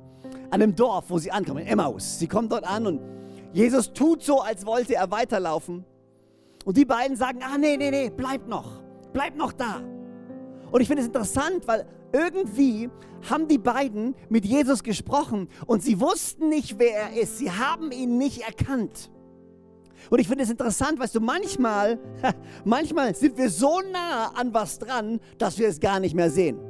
an 0.50 0.60
dem 0.60 0.76
Dorf, 0.76 1.06
wo 1.10 1.20
sie 1.20 1.32
ankommen, 1.32 1.60
in 1.60 1.68
Emmaus. 1.68 2.18
Sie 2.18 2.28
kommen 2.28 2.50
dort 2.50 2.64
an 2.64 2.88
und 2.88 3.19
Jesus 3.54 3.92
tut 3.94 4.24
so, 4.24 4.42
als 4.42 4.66
wollte 4.66 4.96
er 4.96 5.10
weiterlaufen. 5.12 5.86
Und 6.66 6.78
die 6.78 6.86
beiden 6.86 7.18
sagen, 7.18 7.40
ah 7.44 7.58
nee, 7.58 7.78
nee, 7.78 7.90
nee, 7.90 8.12
bleib 8.16 8.48
noch, 8.48 8.84
bleib 9.14 9.36
noch 9.36 9.54
da. 9.54 9.82
Und 10.72 10.82
ich 10.82 10.88
finde 10.88 11.02
es 11.02 11.08
interessant, 11.08 11.68
weil 11.68 11.88
irgendwie 12.12 12.90
haben 13.30 13.48
die 13.48 13.58
beiden 13.58 14.16
mit 14.30 14.46
Jesus 14.46 14.84
gesprochen 14.84 15.50
und 15.66 15.84
sie 15.84 16.00
wussten 16.00 16.50
nicht, 16.50 16.78
wer 16.80 16.96
er 16.96 17.22
ist. 17.22 17.38
Sie 17.38 17.52
haben 17.52 17.92
ihn 17.92 18.18
nicht 18.18 18.42
erkannt. 18.42 19.10
Und 20.10 20.20
ich 20.20 20.28
finde 20.28 20.44
es 20.44 20.50
interessant, 20.50 21.00
weißt 21.00 21.16
du, 21.16 21.20
manchmal, 21.20 22.00
manchmal 22.66 23.16
sind 23.16 23.38
wir 23.38 23.50
so 23.50 23.82
nah 23.92 24.32
an 24.36 24.54
was 24.54 24.80
dran, 24.80 25.20
dass 25.38 25.58
wir 25.58 25.68
es 25.68 25.80
gar 25.80 26.00
nicht 26.00 26.16
mehr 26.16 26.30
sehen. 26.30 26.69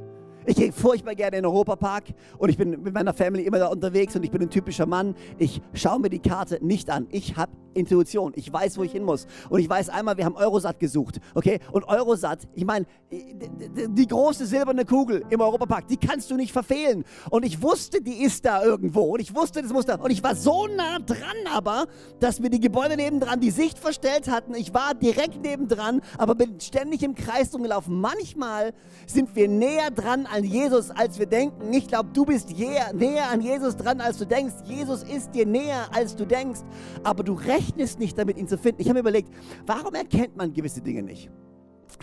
Ich 0.50 0.56
gehe 0.56 0.72
furchtbar 0.72 1.14
gerne 1.14 1.38
in 1.38 1.44
den 1.44 1.46
Europapark 1.46 2.06
und 2.40 2.50
ich 2.50 2.58
bin 2.58 2.72
mit 2.82 2.92
meiner 2.92 3.14
Family 3.14 3.44
immer 3.44 3.60
da 3.60 3.68
unterwegs 3.68 4.16
und 4.16 4.24
ich 4.24 4.32
bin 4.32 4.42
ein 4.42 4.50
typischer 4.50 4.88
Mann. 4.88 5.14
Ich 5.38 5.62
schaue 5.76 6.00
mir 6.00 6.10
die 6.10 6.18
Karte 6.18 6.58
nicht 6.60 6.90
an. 6.90 7.06
Ich 7.12 7.38
habe 7.38 7.52
Intuition. 7.74 8.34
Ich 8.36 8.52
weiß, 8.52 8.78
wo 8.78 8.84
ich 8.84 8.92
hin 8.92 9.04
muss. 9.04 9.28
Und 9.50 9.60
ich 9.60 9.70
weiß 9.70 9.90
einmal, 9.90 10.18
wir 10.18 10.26
haben 10.26 10.36
Eurosat 10.36 10.80
gesucht. 10.80 11.20
Okay? 11.34 11.60
Und 11.72 11.86
Eurosat, 11.86 12.48
ich 12.54 12.66
meine, 12.66 12.86
die 13.12 14.08
große 14.08 14.46
silberne 14.46 14.86
Kugel 14.86 15.24
im 15.30 15.42
Europapark, 15.42 15.88
die 15.88 15.98
kannst 15.98 16.30
du 16.30 16.36
nicht 16.36 16.52
verfehlen. 16.52 17.06
Und 17.30 17.46
ich 17.46 17.62
wusste, 17.62 18.02
die 18.02 18.24
ist 18.24 18.46
da 18.46 18.64
irgendwo. 18.64 19.02
Und 19.14 19.20
ich 19.20 19.36
wusste, 19.36 19.62
das 19.62 19.72
muss 19.72 19.86
da. 19.86 19.96
Und 19.96 20.12
ich 20.12 20.24
war 20.24 20.36
so 20.36 20.68
nah 20.68 21.00
dran 21.00 21.20
aber, 21.52 21.88
dass 22.20 22.40
mir 22.40 22.50
die 22.50 22.60
Gebäude 22.60 22.96
nebendran 22.96 23.40
die 23.40 23.52
Sicht 23.52 23.80
verstellt 23.80 24.30
hatten. 24.30 24.54
Ich 24.56 24.74
war 24.74 24.94
direkt 24.94 25.42
nebendran, 25.42 26.02
aber 26.18 26.36
bin 26.36 26.60
ständig 26.60 27.04
im 27.04 27.16
Kreis 27.16 27.54
rumgelaufen. 27.54 28.00
Manchmal 28.00 28.74
sind 29.08 29.36
wir 29.36 29.48
näher 29.48 29.92
dran 29.92 30.26
an 30.26 30.44
Jesus, 30.44 30.92
als 30.92 31.18
wir 31.20 31.26
denken. 31.26 31.74
Ich 31.74 31.88
glaube, 31.88 32.10
du 32.14 32.26
bist 32.26 32.50
näher 32.50 33.30
an 33.32 33.42
Jesus 33.42 33.76
dran, 33.78 34.02
als 34.02 34.18
du 34.18 34.26
denkst. 34.26 34.56
Jesus 34.66 35.04
ist 35.04 35.34
dir 35.34 35.46
näher, 35.46 35.88
als 35.92 36.16
du 36.16 36.26
denkst. 36.26 36.62
Aber 37.04 37.24
du 37.24 37.34
rechnest 37.34 37.59
rechnest 37.60 38.00
nicht 38.00 38.18
damit, 38.18 38.38
ihn 38.38 38.48
zu 38.48 38.58
finden. 38.58 38.82
Ich 38.82 38.88
habe 38.88 38.96
mir 38.96 39.02
überlegt, 39.02 39.30
warum 39.66 39.94
erkennt 39.94 40.36
man 40.36 40.54
gewisse 40.54 40.82
Dinge 40.82 41.04
nicht? 41.04 41.30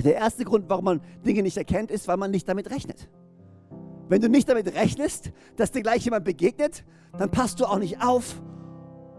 Der 0.04 0.16
erste 0.16 0.44
Grund, 0.44 0.68
warum 0.68 0.84
man 0.84 1.00
Dinge 1.24 1.42
nicht 1.42 1.56
erkennt, 1.56 1.90
ist, 1.90 2.08
weil 2.08 2.16
man 2.16 2.30
nicht 2.30 2.48
damit 2.48 2.70
rechnet. 2.70 3.08
Wenn 4.08 4.20
du 4.20 4.28
nicht 4.28 4.48
damit 4.48 4.74
rechnest, 4.74 5.32
dass 5.56 5.72
dir 5.72 5.82
gleich 5.82 6.04
jemand 6.04 6.24
begegnet, 6.24 6.84
dann 7.18 7.30
passt 7.30 7.60
du 7.60 7.64
auch 7.64 7.78
nicht 7.78 8.02
auf 8.02 8.40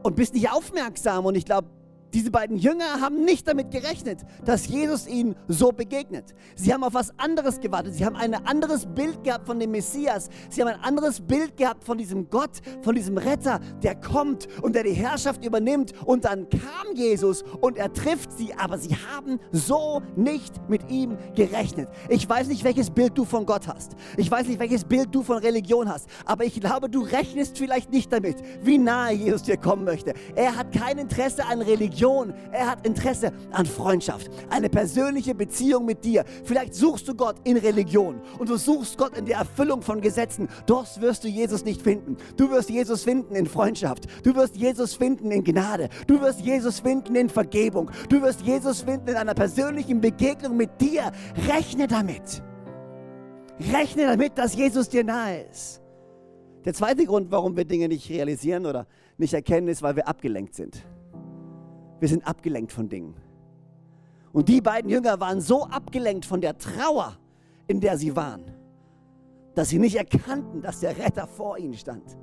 und 0.03 0.15
bist 0.15 0.33
nicht 0.33 0.51
aufmerksam. 0.51 1.25
Und 1.25 1.35
ich 1.35 1.45
glaube, 1.45 1.69
diese 2.13 2.31
beiden 2.31 2.57
Jünger 2.57 3.01
haben 3.01 3.25
nicht 3.25 3.47
damit 3.47 3.71
gerechnet, 3.71 4.21
dass 4.45 4.67
Jesus 4.67 5.07
ihnen 5.07 5.35
so 5.47 5.71
begegnet. 5.71 6.33
Sie 6.55 6.73
haben 6.73 6.83
auf 6.83 6.93
was 6.93 7.17
anderes 7.19 7.59
gewartet. 7.59 7.95
Sie 7.95 8.05
haben 8.05 8.15
ein 8.15 8.33
anderes 8.33 8.85
Bild 8.85 9.23
gehabt 9.23 9.45
von 9.45 9.59
dem 9.59 9.71
Messias. 9.71 10.29
Sie 10.49 10.61
haben 10.61 10.69
ein 10.69 10.79
anderes 10.81 11.19
Bild 11.19 11.57
gehabt 11.57 11.83
von 11.83 11.97
diesem 11.97 12.29
Gott, 12.29 12.61
von 12.81 12.95
diesem 12.95 13.17
Retter, 13.17 13.59
der 13.83 13.95
kommt 13.95 14.47
und 14.61 14.73
der 14.73 14.83
die 14.83 14.93
Herrschaft 14.93 15.43
übernimmt. 15.43 15.93
Und 16.05 16.23
dann 16.25 16.47
kam 16.49 16.95
Jesus 16.95 17.43
und 17.59 17.77
er 17.77 17.91
trifft 17.91 18.31
sie, 18.31 18.53
aber 18.53 18.77
sie 18.77 18.95
haben 18.95 19.39
so 19.51 20.01
nicht 20.15 20.53
mit 20.69 20.89
ihm 20.89 21.17
gerechnet. 21.35 21.89
Ich 22.09 22.27
weiß 22.27 22.47
nicht, 22.47 22.63
welches 22.63 22.89
Bild 22.89 23.17
du 23.17 23.25
von 23.25 23.45
Gott 23.45 23.67
hast. 23.67 23.93
Ich 24.15 24.31
weiß 24.31 24.47
nicht, 24.47 24.59
welches 24.59 24.85
Bild 24.85 25.13
du 25.13 25.23
von 25.23 25.37
Religion 25.39 25.89
hast. 25.89 26.07
Aber 26.25 26.45
ich 26.45 26.59
glaube, 26.59 26.89
du 26.89 27.01
rechnest 27.01 27.57
vielleicht 27.57 27.91
nicht 27.91 28.13
damit, 28.13 28.37
wie 28.61 28.77
nahe 28.77 29.13
Jesus 29.13 29.43
dir 29.43 29.57
kommen 29.57 29.83
möchte. 29.83 30.13
Er 30.35 30.55
hat 30.55 30.71
kein 30.71 30.97
Interesse 30.97 31.45
an 31.45 31.61
Religion. 31.61 31.96
Religion. 31.97 32.33
Er 32.51 32.69
hat 32.69 32.85
Interesse 32.85 33.31
an 33.51 33.65
Freundschaft, 33.65 34.29
eine 34.49 34.69
persönliche 34.69 35.33
Beziehung 35.33 35.85
mit 35.85 36.05
dir. 36.05 36.23
Vielleicht 36.43 36.75
suchst 36.75 37.07
du 37.07 37.15
Gott 37.15 37.37
in 37.43 37.57
Religion 37.57 38.21
und 38.37 38.49
du 38.49 38.57
suchst 38.57 38.97
Gott 38.97 39.17
in 39.17 39.25
der 39.25 39.37
Erfüllung 39.37 39.81
von 39.81 39.99
Gesetzen. 39.99 40.47
Dort 40.67 41.01
wirst 41.01 41.23
du 41.23 41.27
Jesus 41.27 41.65
nicht 41.65 41.81
finden. 41.81 42.17
Du 42.35 42.51
wirst 42.51 42.69
Jesus 42.69 43.03
finden 43.03 43.35
in 43.35 43.47
Freundschaft. 43.47 44.05
Du 44.23 44.35
wirst 44.35 44.55
Jesus 44.55 44.93
finden 44.93 45.31
in 45.31 45.43
Gnade. 45.43 45.89
Du 46.05 46.21
wirst 46.21 46.41
Jesus 46.41 46.79
finden 46.79 47.15
in 47.15 47.29
Vergebung. 47.29 47.89
Du 48.09 48.21
wirst 48.21 48.41
Jesus 48.41 48.81
finden 48.81 49.09
in 49.09 49.15
einer 49.15 49.33
persönlichen 49.33 49.99
Begegnung 49.99 50.55
mit 50.55 50.79
dir. 50.79 51.11
Rechne 51.47 51.87
damit. 51.87 52.43
Rechne 53.73 54.05
damit, 54.05 54.37
dass 54.37 54.55
Jesus 54.55 54.87
dir 54.89 55.03
nahe 55.03 55.45
ist. 55.51 55.81
Der 56.65 56.73
zweite 56.73 57.05
Grund, 57.05 57.31
warum 57.31 57.57
wir 57.57 57.65
Dinge 57.65 57.87
nicht 57.87 58.09
realisieren 58.09 58.65
oder 58.65 58.85
nicht 59.17 59.33
erkennen, 59.33 59.67
ist, 59.67 59.81
weil 59.81 59.95
wir 59.95 60.07
abgelenkt 60.07 60.53
sind. 60.53 60.83
Wir 61.99 62.07
sind 62.07 62.25
abgelenkt 62.27 62.71
von 62.71 62.89
Dingen. 62.89 63.15
Und 64.33 64.49
die 64.49 64.61
beiden 64.61 64.89
Jünger 64.89 65.19
waren 65.19 65.41
so 65.41 65.65
abgelenkt 65.65 66.25
von 66.25 66.41
der 66.41 66.57
Trauer, 66.57 67.17
in 67.67 67.81
der 67.81 67.97
sie 67.97 68.15
waren, 68.15 68.43
dass 69.55 69.69
sie 69.69 69.79
nicht 69.79 69.95
erkannten, 69.95 70.61
dass 70.61 70.81
der 70.81 70.97
Retter 70.97 71.27
vor 71.27 71.57
ihnen 71.57 71.73
stand. 71.73 72.17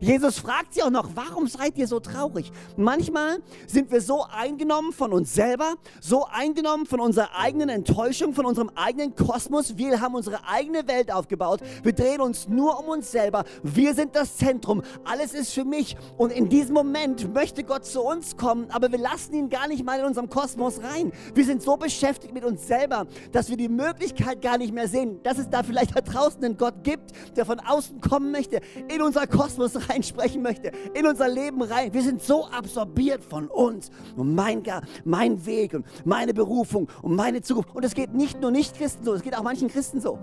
Jesus 0.00 0.38
fragt 0.38 0.74
sie 0.74 0.82
auch 0.82 0.90
noch, 0.90 1.10
warum 1.14 1.46
seid 1.48 1.76
ihr 1.76 1.88
so 1.88 2.00
traurig? 2.00 2.52
Manchmal 2.76 3.38
sind 3.66 3.90
wir 3.90 4.00
so 4.00 4.24
eingenommen 4.24 4.92
von 4.92 5.12
uns 5.12 5.34
selber, 5.34 5.74
so 6.00 6.26
eingenommen 6.26 6.86
von 6.86 7.00
unserer 7.00 7.30
eigenen 7.36 7.68
Enttäuschung, 7.68 8.32
von 8.32 8.46
unserem 8.46 8.70
eigenen 8.74 9.14
Kosmos. 9.16 9.76
Wir 9.76 10.00
haben 10.00 10.14
unsere 10.14 10.46
eigene 10.46 10.86
Welt 10.86 11.12
aufgebaut. 11.12 11.60
Wir 11.82 11.92
drehen 11.92 12.20
uns 12.20 12.48
nur 12.48 12.78
um 12.78 12.86
uns 12.86 13.10
selber. 13.10 13.44
Wir 13.62 13.94
sind 13.94 14.14
das 14.14 14.36
Zentrum. 14.36 14.82
Alles 15.04 15.34
ist 15.34 15.52
für 15.52 15.64
mich. 15.64 15.96
Und 16.16 16.32
in 16.32 16.48
diesem 16.48 16.74
Moment 16.74 17.34
möchte 17.34 17.64
Gott 17.64 17.84
zu 17.84 18.02
uns 18.02 18.36
kommen, 18.36 18.70
aber 18.70 18.92
wir 18.92 18.98
lassen 18.98 19.34
ihn 19.34 19.48
gar 19.48 19.66
nicht 19.66 19.84
mal 19.84 19.98
in 19.98 20.06
unserem 20.06 20.28
Kosmos 20.28 20.80
rein. 20.82 21.12
Wir 21.34 21.44
sind 21.44 21.62
so 21.62 21.76
beschäftigt 21.76 22.32
mit 22.32 22.44
uns 22.44 22.66
selber, 22.66 23.06
dass 23.32 23.50
wir 23.50 23.56
die 23.56 23.68
Möglichkeit 23.68 24.42
gar 24.42 24.58
nicht 24.58 24.72
mehr 24.72 24.88
sehen, 24.88 25.20
dass 25.22 25.38
es 25.38 25.50
da 25.50 25.62
vielleicht 25.62 25.96
da 25.96 26.00
draußen 26.00 26.44
einen 26.44 26.56
Gott 26.56 26.84
gibt, 26.84 27.12
der 27.36 27.44
von 27.44 27.58
außen 27.60 28.00
kommen 28.00 28.30
möchte, 28.30 28.60
in 28.88 29.02
unser 29.02 29.26
Kosmos 29.26 29.74
rein 29.74 29.87
reinsprechen 29.88 30.42
möchte, 30.42 30.72
in 30.94 31.06
unser 31.06 31.28
Leben 31.28 31.62
rein. 31.62 31.92
Wir 31.92 32.02
sind 32.02 32.22
so 32.22 32.46
absorbiert 32.46 33.24
von 33.24 33.48
uns 33.48 33.90
und 34.16 34.34
mein, 34.34 34.62
mein 35.04 35.44
Weg 35.46 35.74
und 35.74 35.86
meine 36.04 36.34
Berufung 36.34 36.88
und 37.02 37.14
meine 37.14 37.40
Zukunft. 37.42 37.74
Und 37.74 37.84
es 37.84 37.94
geht 37.94 38.14
nicht 38.14 38.40
nur 38.40 38.50
Nicht-Christen 38.50 39.04
so, 39.04 39.14
es 39.14 39.22
geht 39.22 39.36
auch 39.36 39.42
manchen 39.42 39.68
Christen 39.68 40.00
so. 40.00 40.18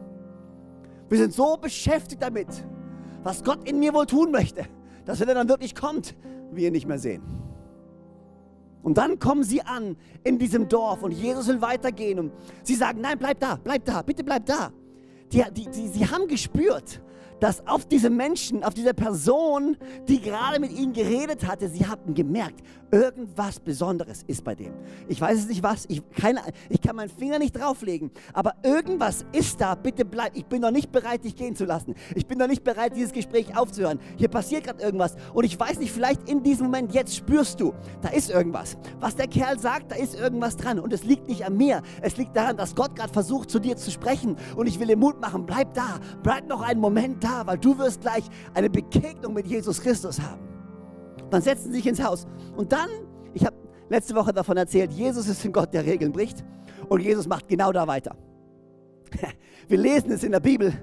Wir 1.09 1.17
sind 1.17 1.33
so 1.33 1.57
beschäftigt 1.57 2.21
damit, 2.21 2.47
was 3.23 3.43
Gott 3.43 3.67
in 3.67 3.79
mir 3.79 3.93
wohl 3.93 4.05
tun 4.05 4.31
möchte, 4.31 4.65
dass 5.05 5.19
wenn 5.19 5.29
er 5.29 5.35
dann 5.35 5.49
wirklich 5.49 5.75
kommt, 5.75 6.15
wir 6.51 6.67
ihn 6.67 6.73
nicht 6.73 6.87
mehr 6.87 6.99
sehen. 6.99 7.21
Und 8.85 8.99
dann 8.99 9.17
kommen 9.17 9.43
sie 9.43 9.61
an 9.61 9.97
in 10.23 10.37
diesem 10.37 10.69
Dorf 10.69 11.01
und 11.01 11.11
Jesus 11.11 11.47
will 11.47 11.59
weitergehen 11.59 12.19
und 12.19 12.31
sie 12.61 12.75
sagen, 12.75 13.01
nein, 13.01 13.17
bleib 13.17 13.39
da, 13.39 13.59
bleib 13.63 13.83
da, 13.83 14.03
bitte 14.03 14.23
bleib 14.23 14.45
da. 14.45 14.71
Die, 15.31 15.43
die, 15.53 15.65
die, 15.65 15.87
sie 15.87 16.07
haben 16.07 16.27
gespürt, 16.27 17.01
dass 17.39 17.65
auf 17.67 17.85
diese 17.85 18.09
Menschen, 18.09 18.63
auf 18.63 18.73
diese 18.73 18.93
Person, 18.93 19.77
die 20.07 20.21
gerade 20.21 20.59
mit 20.59 20.71
ihnen 20.71 20.93
geredet 20.93 21.47
hatte, 21.47 21.69
sie 21.69 21.85
hatten 21.85 22.13
gemerkt, 22.13 22.61
irgendwas 22.91 23.59
Besonderes 23.59 24.23
ist 24.27 24.43
bei 24.43 24.55
dem. 24.55 24.73
Ich 25.07 25.19
weiß 25.19 25.39
es 25.39 25.47
nicht 25.47 25.63
was, 25.63 25.85
ich, 25.87 26.01
keine, 26.11 26.41
ich 26.69 26.81
kann 26.81 26.95
meinen 26.95 27.09
Finger 27.09 27.39
nicht 27.39 27.57
drauflegen, 27.57 28.11
aber 28.33 28.53
irgendwas 28.63 29.25
ist 29.31 29.59
da, 29.59 29.75
bitte 29.75 30.05
bleib. 30.05 30.35
Ich 30.35 30.45
bin 30.45 30.61
noch 30.61 30.71
nicht 30.71 30.91
bereit, 30.91 31.23
dich 31.23 31.35
gehen 31.35 31.55
zu 31.55 31.65
lassen. 31.65 31.95
Ich 32.15 32.25
bin 32.25 32.37
noch 32.37 32.47
nicht 32.47 32.63
bereit, 32.63 32.95
dieses 32.95 33.11
Gespräch 33.11 33.57
aufzuhören. 33.57 33.99
Hier 34.17 34.29
passiert 34.29 34.63
gerade 34.63 34.81
irgendwas 34.81 35.15
und 35.33 35.43
ich 35.43 35.59
weiß 35.59 35.79
nicht, 35.79 35.91
vielleicht 35.91 36.29
in 36.29 36.43
diesem 36.43 36.67
Moment, 36.67 36.93
jetzt 36.93 37.15
spürst 37.15 37.59
du, 37.59 37.73
da 38.01 38.09
ist 38.09 38.29
irgendwas. 38.29 38.77
Was 38.99 39.15
der 39.15 39.27
Kerl 39.27 39.59
sagt, 39.59 39.91
da 39.91 39.95
ist 39.95 40.15
irgendwas 40.15 40.55
dran 40.55 40.79
und 40.79 40.93
es 40.93 41.03
liegt 41.03 41.27
nicht 41.27 41.45
an 41.45 41.57
mir. 41.57 41.81
Es 42.01 42.17
liegt 42.17 42.35
daran, 42.35 42.55
dass 42.57 42.75
Gott 42.75 42.95
gerade 42.95 43.11
versucht, 43.11 43.49
zu 43.49 43.59
dir 43.59 43.75
zu 43.75 43.91
sprechen 43.91 44.37
und 44.55 44.67
ich 44.67 44.79
will 44.79 44.87
dir 44.87 44.97
Mut 44.97 45.19
machen, 45.19 45.45
bleib 45.45 45.73
da, 45.73 45.99
bleib 46.23 46.47
noch 46.47 46.61
einen 46.61 46.79
Moment 46.79 47.24
da, 47.25 47.45
weil 47.47 47.57
du 47.57 47.77
wirst 47.77 48.01
gleich 48.01 48.23
eine 48.53 48.69
Begegnung 48.69 49.33
mit 49.33 49.47
Jesus 49.47 49.81
Christus 49.81 50.21
haben. 50.21 50.41
Dann 51.29 51.41
setzen 51.41 51.71
sie 51.71 51.77
sich 51.77 51.87
ins 51.87 52.03
Haus. 52.03 52.27
Und 52.55 52.71
dann, 52.71 52.89
ich 53.33 53.45
habe 53.45 53.55
letzte 53.89 54.15
Woche 54.15 54.31
davon 54.31 54.57
erzählt, 54.57 54.91
Jesus 54.91 55.27
ist 55.27 55.43
ein 55.43 55.51
Gott, 55.51 55.73
der 55.73 55.85
Regeln 55.85 56.11
bricht. 56.11 56.43
Und 56.87 57.01
Jesus 57.01 57.27
macht 57.27 57.47
genau 57.47 57.71
da 57.71 57.87
weiter. 57.87 58.15
Wir 59.67 59.77
lesen 59.77 60.11
es 60.11 60.23
in 60.23 60.31
der 60.31 60.39
Bibel. 60.39 60.73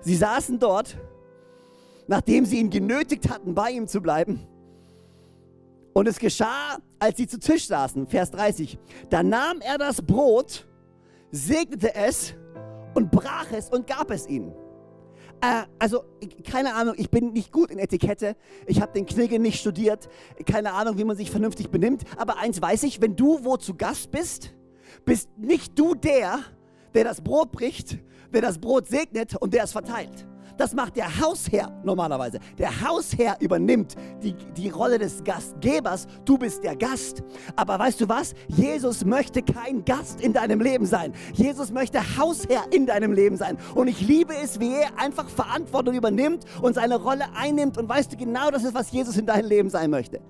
Sie 0.00 0.14
saßen 0.14 0.58
dort, 0.58 0.96
nachdem 2.06 2.44
sie 2.44 2.60
ihn 2.60 2.70
genötigt 2.70 3.30
hatten, 3.30 3.54
bei 3.54 3.70
ihm 3.70 3.88
zu 3.88 4.00
bleiben. 4.00 4.46
Und 5.94 6.06
es 6.06 6.18
geschah, 6.18 6.78
als 6.98 7.16
sie 7.16 7.26
zu 7.26 7.38
Tisch 7.38 7.66
saßen, 7.66 8.06
Vers 8.06 8.30
30. 8.32 8.78
Da 9.10 9.22
nahm 9.22 9.60
er 9.60 9.78
das 9.78 10.02
Brot, 10.02 10.66
segnete 11.30 11.94
es 11.94 12.34
und 12.94 13.10
brach 13.10 13.50
es 13.52 13.70
und 13.70 13.86
gab 13.86 14.10
es 14.10 14.28
ihnen. 14.28 14.52
Äh, 15.44 15.64
also, 15.78 16.04
keine 16.50 16.74
Ahnung, 16.74 16.94
ich 16.96 17.10
bin 17.10 17.32
nicht 17.32 17.52
gut 17.52 17.70
in 17.70 17.78
Etikette. 17.78 18.36
Ich 18.66 18.80
habe 18.80 18.92
den 18.92 19.04
Knigge 19.04 19.38
nicht 19.38 19.60
studiert. 19.60 20.08
Keine 20.46 20.72
Ahnung, 20.72 20.96
wie 20.96 21.04
man 21.04 21.16
sich 21.16 21.30
vernünftig 21.30 21.70
benimmt. 21.70 22.04
Aber 22.16 22.38
eins 22.38 22.62
weiß 22.62 22.84
ich, 22.84 23.00
wenn 23.02 23.14
du 23.16 23.44
wo 23.44 23.56
zu 23.56 23.74
Gast 23.74 24.10
bist, 24.10 24.54
bist 25.04 25.28
nicht 25.36 25.78
du 25.78 25.94
der, 25.94 26.40
der 26.94 27.04
das 27.04 27.20
Brot 27.20 27.52
bricht, 27.52 27.98
der 28.32 28.40
das 28.40 28.58
Brot 28.58 28.88
segnet 28.88 29.36
und 29.36 29.52
der 29.52 29.64
es 29.64 29.72
verteilt. 29.72 30.26
Das 30.56 30.74
macht 30.74 30.96
der 30.96 31.20
Hausherr 31.20 31.70
normalerweise. 31.82 32.38
Der 32.58 32.80
Hausherr 32.80 33.36
übernimmt 33.40 33.94
die, 34.22 34.34
die 34.56 34.68
Rolle 34.70 34.98
des 34.98 35.24
Gastgebers. 35.24 36.06
Du 36.24 36.38
bist 36.38 36.62
der 36.62 36.76
Gast. 36.76 37.22
Aber 37.56 37.78
weißt 37.78 38.00
du 38.00 38.08
was? 38.08 38.34
Jesus 38.48 39.04
möchte 39.04 39.42
kein 39.42 39.84
Gast 39.84 40.20
in 40.20 40.32
deinem 40.32 40.60
Leben 40.60 40.86
sein. 40.86 41.12
Jesus 41.32 41.72
möchte 41.72 42.00
Hausherr 42.16 42.64
in 42.70 42.86
deinem 42.86 43.12
Leben 43.12 43.36
sein. 43.36 43.58
Und 43.74 43.88
ich 43.88 44.00
liebe 44.00 44.34
es, 44.34 44.60
wie 44.60 44.74
er 44.74 44.98
einfach 44.98 45.28
Verantwortung 45.28 45.94
übernimmt 45.94 46.44
und 46.62 46.74
seine 46.74 46.96
Rolle 46.96 47.24
einnimmt. 47.34 47.78
Und 47.78 47.88
weißt 47.88 48.12
du, 48.12 48.16
genau 48.16 48.50
das 48.50 48.64
ist, 48.64 48.74
was 48.74 48.92
Jesus 48.92 49.16
in 49.16 49.26
deinem 49.26 49.48
Leben 49.48 49.70
sein 49.70 49.90
möchte. 49.90 50.20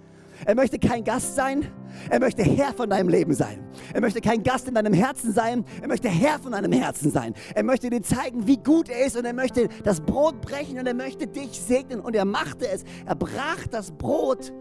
Er 0.46 0.54
möchte 0.54 0.78
kein 0.78 1.04
Gast 1.04 1.34
sein, 1.36 1.66
er 2.10 2.20
möchte 2.20 2.42
Herr 2.42 2.72
von 2.72 2.90
deinem 2.90 3.08
Leben 3.08 3.34
sein. 3.34 3.66
Er 3.92 4.00
möchte 4.00 4.20
kein 4.20 4.42
Gast 4.42 4.68
in 4.68 4.74
deinem 4.74 4.92
Herzen 4.92 5.32
sein, 5.32 5.64
er 5.80 5.88
möchte 5.88 6.08
Herr 6.08 6.38
von 6.38 6.52
deinem 6.52 6.72
Herzen 6.72 7.10
sein. 7.10 7.34
Er 7.54 7.62
möchte 7.62 7.90
dir 7.90 8.02
zeigen, 8.02 8.46
wie 8.46 8.56
gut 8.56 8.88
er 8.88 9.06
ist 9.06 9.16
und 9.16 9.24
er 9.24 9.32
möchte 9.32 9.68
das 9.84 10.00
Brot 10.00 10.40
brechen 10.40 10.78
und 10.78 10.86
er 10.86 10.94
möchte 10.94 11.26
dich 11.26 11.60
segnen 11.60 12.00
und 12.00 12.14
er 12.14 12.24
machte 12.24 12.68
es. 12.68 12.84
Er 13.06 13.14
brach 13.14 13.66
das 13.70 13.92
Brot, 13.92 14.52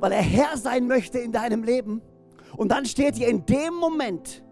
weil 0.00 0.12
er 0.12 0.22
Herr 0.22 0.56
sein 0.56 0.86
möchte 0.86 1.18
in 1.18 1.32
deinem 1.32 1.64
Leben. 1.64 2.00
Und 2.56 2.70
dann 2.70 2.84
steht 2.86 3.16
hier, 3.16 3.28
in 3.28 3.44
dem 3.46 3.74
Moment 3.74 4.42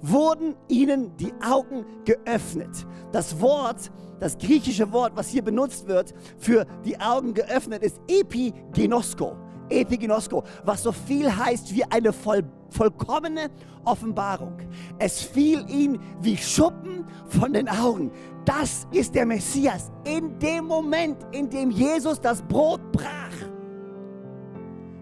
wurden 0.00 0.54
ihnen 0.68 1.16
die 1.16 1.32
Augen 1.44 1.84
geöffnet. 2.04 2.86
Das 3.12 3.40
Wort, 3.40 3.90
das 4.20 4.38
griechische 4.38 4.92
Wort, 4.92 5.12
was 5.16 5.28
hier 5.28 5.42
benutzt 5.42 5.88
wird 5.88 6.14
für 6.38 6.66
die 6.84 7.00
Augen 7.00 7.34
geöffnet, 7.34 7.82
ist 7.82 8.00
Epigenosko. 8.08 9.36
Epigenosko, 9.70 10.44
was 10.64 10.82
so 10.82 10.92
viel 10.92 11.34
heißt 11.34 11.74
wie 11.74 11.84
eine 11.84 12.12
voll, 12.12 12.42
vollkommene 12.70 13.50
Offenbarung. 13.84 14.56
Es 14.98 15.22
fiel 15.22 15.64
ihm 15.68 15.98
wie 16.20 16.36
Schuppen 16.36 17.04
von 17.26 17.52
den 17.52 17.68
Augen. 17.68 18.10
Das 18.44 18.86
ist 18.92 19.14
der 19.14 19.26
Messias. 19.26 19.90
In 20.04 20.38
dem 20.38 20.66
Moment, 20.66 21.18
in 21.32 21.48
dem 21.48 21.70
Jesus 21.70 22.20
das 22.20 22.42
Brot 22.42 22.80
brach, 22.92 23.48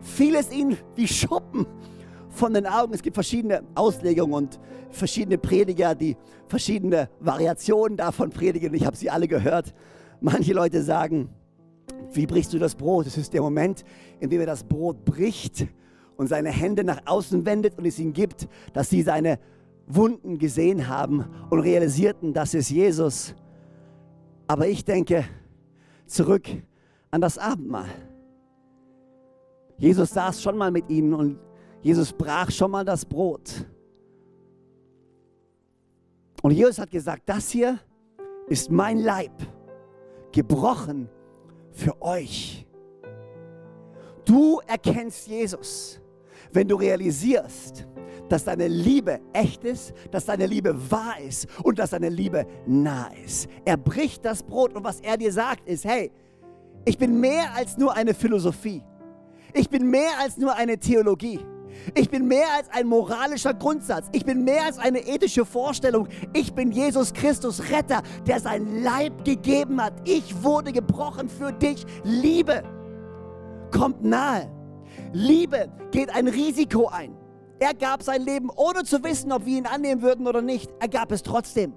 fiel 0.00 0.36
es 0.36 0.50
ihm 0.52 0.76
wie 0.94 1.08
Schuppen 1.08 1.66
von 2.28 2.54
den 2.54 2.66
Augen. 2.66 2.94
Es 2.94 3.02
gibt 3.02 3.16
verschiedene 3.16 3.62
Auslegungen 3.74 4.34
und 4.34 4.60
verschiedene 4.90 5.38
Prediger, 5.38 5.94
die 5.94 6.16
verschiedene 6.48 7.08
Variationen 7.20 7.96
davon 7.96 8.30
predigen. 8.30 8.72
Ich 8.74 8.86
habe 8.86 8.96
sie 8.96 9.10
alle 9.10 9.26
gehört. 9.26 9.74
Manche 10.20 10.52
Leute 10.52 10.82
sagen, 10.82 11.30
wie 12.12 12.26
brichst 12.26 12.52
du 12.52 12.58
das 12.58 12.74
Brot? 12.74 13.06
Es 13.06 13.16
ist 13.16 13.32
der 13.32 13.42
Moment, 13.42 13.84
in 14.20 14.30
dem 14.30 14.40
er 14.40 14.46
das 14.46 14.64
Brot 14.64 15.04
bricht 15.04 15.66
und 16.16 16.28
seine 16.28 16.50
Hände 16.50 16.84
nach 16.84 17.02
außen 17.06 17.44
wendet 17.44 17.78
und 17.78 17.84
es 17.86 17.98
ihnen 17.98 18.12
gibt, 18.12 18.48
dass 18.72 18.90
sie 18.90 19.02
seine 19.02 19.38
Wunden 19.86 20.38
gesehen 20.38 20.88
haben 20.88 21.24
und 21.50 21.60
realisierten, 21.60 22.32
das 22.32 22.54
ist 22.54 22.70
Jesus. 22.70 23.34
Aber 24.46 24.66
ich 24.66 24.84
denke 24.84 25.24
zurück 26.06 26.48
an 27.10 27.20
das 27.20 27.38
Abendmahl. 27.38 27.88
Jesus 29.78 30.10
saß 30.10 30.42
schon 30.42 30.56
mal 30.56 30.70
mit 30.70 30.88
ihnen 30.88 31.12
und 31.12 31.38
Jesus 31.82 32.12
brach 32.12 32.50
schon 32.50 32.70
mal 32.70 32.84
das 32.84 33.04
Brot. 33.04 33.66
Und 36.42 36.52
Jesus 36.52 36.78
hat 36.78 36.90
gesagt, 36.90 37.22
das 37.26 37.50
hier 37.50 37.78
ist 38.48 38.70
mein 38.70 38.98
Leib, 38.98 39.32
gebrochen 40.32 41.08
für 41.76 42.00
euch. 42.02 42.66
Du 44.24 44.60
erkennst 44.66 45.28
Jesus, 45.28 46.00
wenn 46.52 46.66
du 46.66 46.74
realisierst, 46.74 47.86
dass 48.28 48.44
deine 48.44 48.66
Liebe 48.66 49.20
echt 49.32 49.62
ist, 49.62 49.92
dass 50.10 50.24
deine 50.24 50.46
Liebe 50.46 50.74
wahr 50.90 51.20
ist 51.20 51.46
und 51.62 51.78
dass 51.78 51.90
deine 51.90 52.08
Liebe 52.08 52.44
nah 52.66 53.08
ist. 53.24 53.48
Er 53.64 53.76
bricht 53.76 54.24
das 54.24 54.42
Brot 54.42 54.74
und 54.74 54.82
was 54.82 55.00
er 55.00 55.16
dir 55.16 55.32
sagt 55.32 55.68
ist, 55.68 55.84
hey, 55.84 56.10
ich 56.84 56.98
bin 56.98 57.20
mehr 57.20 57.54
als 57.54 57.76
nur 57.76 57.94
eine 57.94 58.14
Philosophie. 58.14 58.82
Ich 59.52 59.68
bin 59.68 59.88
mehr 59.88 60.18
als 60.20 60.36
nur 60.38 60.54
eine 60.54 60.78
Theologie. 60.78 61.40
Ich 61.94 62.10
bin 62.10 62.26
mehr 62.26 62.46
als 62.56 62.68
ein 62.70 62.86
moralischer 62.86 63.54
Grundsatz. 63.54 64.08
Ich 64.12 64.24
bin 64.24 64.44
mehr 64.44 64.64
als 64.64 64.78
eine 64.78 65.00
ethische 65.06 65.44
Vorstellung. 65.44 66.08
Ich 66.32 66.52
bin 66.52 66.72
Jesus 66.72 67.12
Christus 67.12 67.70
Retter, 67.70 68.02
der 68.26 68.40
sein 68.40 68.82
Leib 68.82 69.24
gegeben 69.24 69.82
hat. 69.82 69.94
Ich 70.04 70.42
wurde 70.42 70.72
gebrochen 70.72 71.28
für 71.28 71.52
dich. 71.52 71.84
Liebe 72.04 72.62
kommt 73.70 74.04
nahe. 74.04 74.50
Liebe 75.12 75.70
geht 75.90 76.14
ein 76.14 76.28
Risiko 76.28 76.88
ein. 76.88 77.16
Er 77.58 77.74
gab 77.74 78.02
sein 78.02 78.22
Leben, 78.22 78.50
ohne 78.54 78.84
zu 78.84 79.02
wissen, 79.02 79.32
ob 79.32 79.46
wir 79.46 79.58
ihn 79.58 79.66
annehmen 79.66 80.02
würden 80.02 80.26
oder 80.26 80.42
nicht. 80.42 80.70
Er 80.80 80.88
gab 80.88 81.10
es 81.12 81.22
trotzdem. 81.22 81.72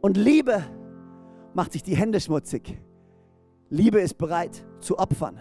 Und 0.00 0.16
Liebe 0.16 0.64
macht 1.54 1.72
sich 1.72 1.82
die 1.82 1.96
Hände 1.96 2.20
schmutzig. 2.20 2.80
Liebe 3.68 4.00
ist 4.00 4.18
bereit 4.18 4.64
zu 4.80 4.98
opfern. 4.98 5.40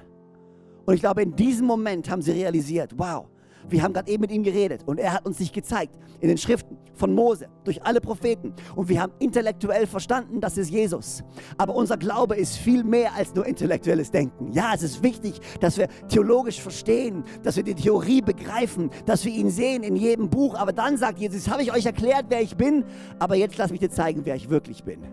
Und 0.89 0.95
ich 0.95 1.02
glaube, 1.02 1.21
in 1.21 1.36
diesem 1.36 1.67
Moment 1.67 2.10
haben 2.10 2.23
sie 2.23 2.32
realisiert, 2.32 2.95
wow, 2.97 3.28
wir 3.69 3.84
haben 3.84 3.93
gerade 3.93 4.12
eben 4.12 4.21
mit 4.21 4.32
ihm 4.32 4.41
geredet 4.41 4.82
und 4.88 4.99
er 4.99 5.13
hat 5.13 5.23
uns 5.23 5.38
sich 5.38 5.54
gezeigt 5.54 5.95
in 6.19 6.30
den 6.30 6.38
Schriften 6.39 6.80
von 6.95 7.13
Mose, 7.13 7.47
durch 7.63 7.84
alle 7.84 8.02
Propheten. 8.02 8.56
Und 8.75 8.89
wir 8.89 8.99
haben 8.99 9.13
intellektuell 9.19 9.86
verstanden, 9.86 10.41
das 10.41 10.58
ist 10.58 10.71
Jesus. 10.71 11.23
Aber 11.60 11.75
unser 11.75 11.95
Glaube 11.95 12.38
ist 12.38 12.58
viel 12.58 12.84
mehr 12.84 13.13
als 13.13 13.36
nur 13.36 13.45
intellektuelles 13.45 14.10
Denken. 14.10 14.52
Ja, 14.52 14.71
es 14.73 14.82
ist 14.82 15.04
wichtig, 15.04 15.39
dass 15.60 15.78
wir 15.78 15.89
theologisch 16.08 16.60
verstehen, 16.60 17.23
dass 17.43 17.56
wir 17.56 17.63
die 17.63 17.75
Theorie 17.75 18.23
begreifen, 18.23 18.89
dass 19.06 19.23
wir 19.25 19.32
ihn 19.32 19.52
sehen 19.52 19.84
in 19.84 19.95
jedem 19.95 20.28
Buch. 20.28 20.56
Aber 20.56 20.73
dann 20.73 20.97
sagt 20.97 21.19
Jesus, 21.19 21.47
habe 21.52 21.62
ich 21.62 21.71
euch 21.71 21.86
erklärt, 21.86 22.25
wer 22.30 22.41
ich 22.41 22.58
bin, 22.58 22.84
aber 23.19 23.36
jetzt 23.36 23.60
lass 23.60 23.69
mich 23.69 23.80
dir 23.80 23.91
zeigen, 23.91 24.21
wer 24.23 24.34
ich 24.34 24.49
wirklich 24.49 24.84
bin. 24.84 25.04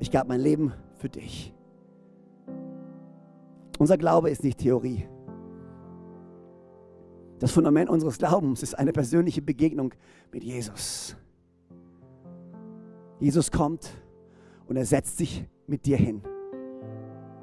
Ich 0.00 0.10
gab 0.10 0.26
mein 0.26 0.40
Leben 0.40 0.72
für 0.96 1.08
dich. 1.08 1.54
Unser 3.82 3.98
Glaube 3.98 4.30
ist 4.30 4.44
nicht 4.44 4.58
Theorie. 4.58 5.08
Das 7.40 7.50
Fundament 7.50 7.90
unseres 7.90 8.16
Glaubens 8.16 8.62
ist 8.62 8.78
eine 8.78 8.92
persönliche 8.92 9.42
Begegnung 9.42 9.92
mit 10.30 10.44
Jesus. 10.44 11.16
Jesus 13.18 13.50
kommt 13.50 13.90
und 14.68 14.76
er 14.76 14.86
setzt 14.86 15.18
sich 15.18 15.44
mit 15.66 15.84
dir 15.84 15.96
hin. 15.96 16.22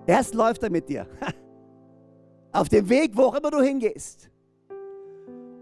Erst 0.08 0.34
läuft 0.34 0.64
er 0.64 0.70
mit 0.70 0.88
dir. 0.88 1.08
Auf 2.54 2.70
dem 2.70 2.88
Weg, 2.88 3.18
wo 3.18 3.24
auch 3.24 3.36
immer 3.36 3.52
du 3.52 3.60
hingehst. 3.60 4.32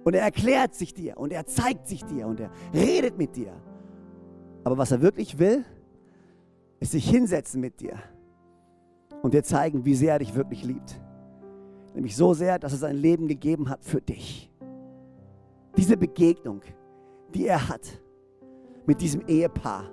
Und 0.04 0.14
er 0.14 0.22
erklärt 0.22 0.76
sich 0.76 0.94
dir 0.94 1.18
und 1.18 1.34
er 1.34 1.48
zeigt 1.48 1.88
sich 1.88 2.06
dir 2.06 2.28
und 2.28 2.40
er 2.40 2.52
redet 2.72 3.18
mit 3.18 3.36
dir. 3.36 3.52
Aber 4.64 4.78
was 4.78 4.92
er 4.92 5.02
wirklich 5.02 5.40
will, 5.40 5.66
ist 6.80 6.92
sich 6.92 7.10
hinsetzen 7.10 7.62
mit 7.62 7.80
dir 7.80 7.98
und 9.22 9.34
dir 9.34 9.44
zeigen, 9.44 9.86
wie 9.86 9.96
sehr 9.96 10.14
er 10.14 10.20
dich 10.20 10.36
wirklich 10.36 10.64
liebt. 10.64 11.02
Nämlich 11.94 12.16
so 12.16 12.34
sehr, 12.34 12.60
dass 12.60 12.74
er 12.74 12.78
sein 12.78 12.96
Leben 12.96 13.28
gegeben 13.28 13.70
hat 13.70 13.84
für 13.84 14.02
dich. 14.02 14.52
Diese 15.76 15.98
Begegnung, 15.98 16.62
die 17.34 17.48
er 17.48 17.70
hat 17.70 18.02
mit 18.86 19.02
diesem 19.02 19.22
Ehepaar, 19.28 19.86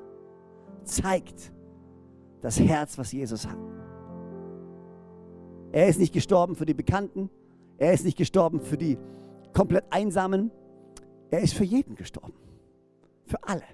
zeigt 0.84 1.52
das 2.40 2.60
Herz, 2.60 2.98
was 2.98 3.12
Jesus 3.12 3.46
hat. 3.46 3.58
Er 5.72 5.88
ist 5.88 5.98
nicht 5.98 6.12
gestorben 6.12 6.54
für 6.54 6.66
die 6.66 6.74
Bekannten, 6.74 7.30
er 7.78 7.92
ist 7.92 8.04
nicht 8.04 8.16
gestorben 8.16 8.60
für 8.60 8.76
die 8.76 8.98
komplett 9.52 9.84
Einsamen, 9.90 10.50
er 11.30 11.40
ist 11.40 11.54
für 11.54 11.64
jeden 11.64 11.96
gestorben. 11.96 12.34
Für 13.26 13.42
alle. 13.42 13.64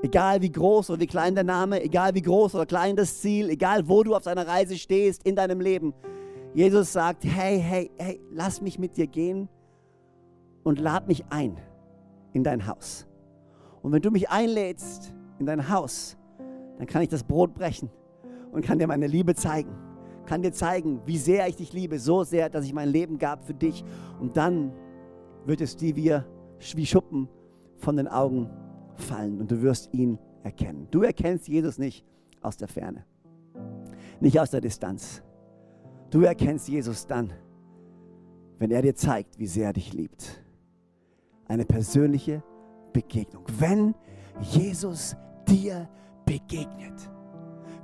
Egal 0.00 0.42
wie 0.42 0.52
groß 0.52 0.90
oder 0.90 1.00
wie 1.00 1.06
klein 1.06 1.34
der 1.34 1.44
Name, 1.44 1.82
egal 1.82 2.14
wie 2.14 2.22
groß 2.22 2.54
oder 2.54 2.66
klein 2.66 2.94
das 2.94 3.20
Ziel, 3.20 3.50
egal 3.50 3.88
wo 3.88 4.04
du 4.04 4.14
auf 4.14 4.22
deiner 4.22 4.46
Reise 4.46 4.76
stehst 4.76 5.24
in 5.24 5.34
deinem 5.34 5.60
Leben. 5.60 5.92
Jesus 6.54 6.92
sagt, 6.92 7.24
hey, 7.24 7.58
hey, 7.60 7.90
hey, 7.98 8.20
lass 8.30 8.60
mich 8.60 8.78
mit 8.78 8.96
dir 8.96 9.08
gehen 9.08 9.48
und 10.62 10.78
lad 10.78 11.08
mich 11.08 11.24
ein 11.30 11.56
in 12.32 12.44
dein 12.44 12.66
Haus. 12.66 13.06
Und 13.82 13.92
wenn 13.92 14.02
du 14.02 14.10
mich 14.10 14.30
einlädst 14.30 15.12
in 15.38 15.46
dein 15.46 15.68
Haus, 15.68 16.16
dann 16.78 16.86
kann 16.86 17.02
ich 17.02 17.08
das 17.08 17.24
Brot 17.24 17.54
brechen 17.54 17.90
und 18.52 18.64
kann 18.64 18.78
dir 18.78 18.86
meine 18.86 19.08
Liebe 19.08 19.34
zeigen. 19.34 19.74
Kann 20.26 20.42
dir 20.42 20.52
zeigen, 20.52 21.00
wie 21.06 21.18
sehr 21.18 21.48
ich 21.48 21.56
dich 21.56 21.72
liebe, 21.72 21.98
so 21.98 22.22
sehr, 22.22 22.50
dass 22.50 22.64
ich 22.64 22.72
mein 22.72 22.88
Leben 22.88 23.18
gab 23.18 23.44
für 23.44 23.54
dich. 23.54 23.84
Und 24.20 24.36
dann 24.36 24.72
wird 25.44 25.60
es 25.60 25.76
dir 25.76 25.96
wie, 25.96 26.84
Schuppen 26.84 27.28
von 27.76 27.96
den 27.96 28.08
Augen 28.08 28.50
fallen 29.00 29.40
und 29.40 29.50
du 29.50 29.62
wirst 29.62 29.92
ihn 29.92 30.18
erkennen. 30.42 30.88
Du 30.90 31.02
erkennst 31.02 31.48
Jesus 31.48 31.78
nicht 31.78 32.04
aus 32.40 32.56
der 32.56 32.68
Ferne, 32.68 33.04
nicht 34.20 34.38
aus 34.40 34.50
der 34.50 34.60
Distanz. 34.60 35.22
Du 36.10 36.22
erkennst 36.22 36.68
Jesus 36.68 37.06
dann, 37.06 37.32
wenn 38.58 38.70
er 38.70 38.82
dir 38.82 38.94
zeigt, 38.94 39.38
wie 39.38 39.46
sehr 39.46 39.66
er 39.66 39.72
dich 39.72 39.92
liebt. 39.92 40.42
Eine 41.46 41.64
persönliche 41.64 42.42
Begegnung. 42.92 43.44
Wenn 43.58 43.94
Jesus 44.40 45.16
dir 45.46 45.88
begegnet, 46.24 47.10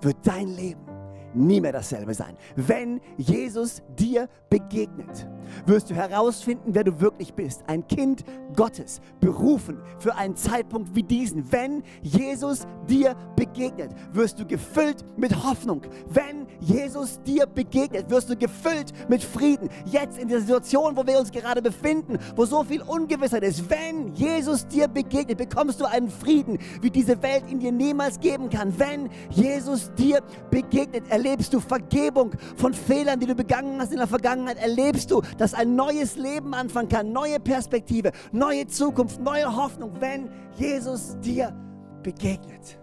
wird 0.00 0.16
dein 0.24 0.48
Leben 0.48 0.93
nie 1.34 1.60
mehr 1.60 1.72
dasselbe 1.72 2.14
sein. 2.14 2.36
Wenn 2.56 3.00
Jesus 3.16 3.82
dir 3.98 4.28
begegnet, 4.50 5.26
wirst 5.66 5.90
du 5.90 5.94
herausfinden, 5.94 6.74
wer 6.74 6.84
du 6.84 7.00
wirklich 7.00 7.34
bist. 7.34 7.64
Ein 7.66 7.86
Kind 7.86 8.24
Gottes, 8.54 9.00
berufen 9.20 9.78
für 9.98 10.14
einen 10.14 10.36
Zeitpunkt 10.36 10.94
wie 10.94 11.02
diesen. 11.02 11.50
Wenn 11.50 11.82
Jesus 12.02 12.66
dir 12.88 13.16
begegnet, 13.36 13.90
wirst 14.12 14.38
du 14.38 14.46
gefüllt 14.46 15.04
mit 15.16 15.44
Hoffnung. 15.44 15.82
Wenn 16.08 16.46
Jesus 16.60 17.20
dir 17.22 17.46
begegnet, 17.46 18.10
wirst 18.10 18.30
du 18.30 18.36
gefüllt 18.36 18.92
mit 19.08 19.22
Frieden. 19.22 19.68
Jetzt 19.86 20.18
in 20.18 20.28
der 20.28 20.40
Situation, 20.40 20.96
wo 20.96 21.06
wir 21.06 21.18
uns 21.18 21.30
gerade 21.30 21.62
befinden, 21.62 22.18
wo 22.36 22.44
so 22.44 22.62
viel 22.64 22.82
Ungewissheit 22.82 23.42
ist. 23.42 23.68
Wenn 23.68 24.14
Jesus 24.14 24.66
dir 24.66 24.88
begegnet, 24.88 25.38
bekommst 25.38 25.80
du 25.80 25.84
einen 25.84 26.10
Frieden, 26.10 26.58
wie 26.80 26.90
diese 26.90 27.20
Welt 27.22 27.44
ihn 27.50 27.58
dir 27.58 27.72
niemals 27.72 28.20
geben 28.20 28.50
kann. 28.50 28.78
Wenn 28.78 29.10
Jesus 29.30 29.92
dir 29.94 30.22
begegnet, 30.50 31.04
erlebst 31.24 31.54
du 31.54 31.60
Vergebung 31.60 32.32
von 32.56 32.74
Fehlern, 32.74 33.18
die 33.18 33.26
du 33.26 33.34
begangen 33.34 33.80
hast 33.80 33.92
in 33.92 33.98
der 33.98 34.06
Vergangenheit. 34.06 34.58
Erlebst 34.58 35.10
du, 35.10 35.22
dass 35.38 35.54
ein 35.54 35.74
neues 35.74 36.16
Leben 36.16 36.54
anfangen 36.54 36.88
kann, 36.88 37.12
neue 37.12 37.40
Perspektive, 37.40 38.12
neue 38.32 38.66
Zukunft, 38.66 39.20
neue 39.20 39.56
Hoffnung, 39.56 39.92
wenn 40.00 40.30
Jesus 40.56 41.18
dir 41.20 41.54
begegnet. 42.02 42.78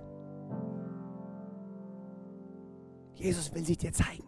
Jesus 3.13 3.53
will 3.53 3.63
sich 3.63 3.77
dir 3.77 3.93
zeigen. 3.93 4.25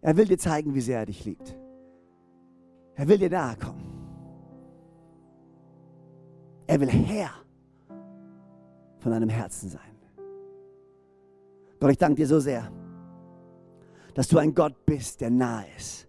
Er 0.00 0.16
will 0.16 0.24
dir 0.24 0.38
zeigen, 0.38 0.74
wie 0.74 0.80
sehr 0.80 1.00
er 1.00 1.06
dich 1.06 1.24
liebt. 1.24 1.54
Er 2.94 3.06
will 3.08 3.18
dir 3.18 3.30
nahe 3.30 3.56
kommen. 3.56 3.84
Er 6.66 6.80
will 6.80 6.88
Herr 6.88 7.30
von 9.00 9.12
deinem 9.12 9.28
Herzen 9.28 9.68
sein. 9.68 9.87
Gott, 11.80 11.90
ich 11.90 11.98
danke 11.98 12.16
dir 12.16 12.26
so 12.26 12.40
sehr, 12.40 12.70
dass 14.14 14.28
du 14.28 14.38
ein 14.38 14.54
Gott 14.54 14.84
bist, 14.84 15.20
der 15.20 15.30
nahe 15.30 15.66
ist. 15.76 16.08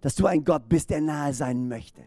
Dass 0.00 0.14
du 0.14 0.26
ein 0.26 0.44
Gott 0.44 0.68
bist, 0.68 0.90
der 0.90 1.00
nahe 1.00 1.32
sein 1.32 1.68
möchte. 1.68 2.02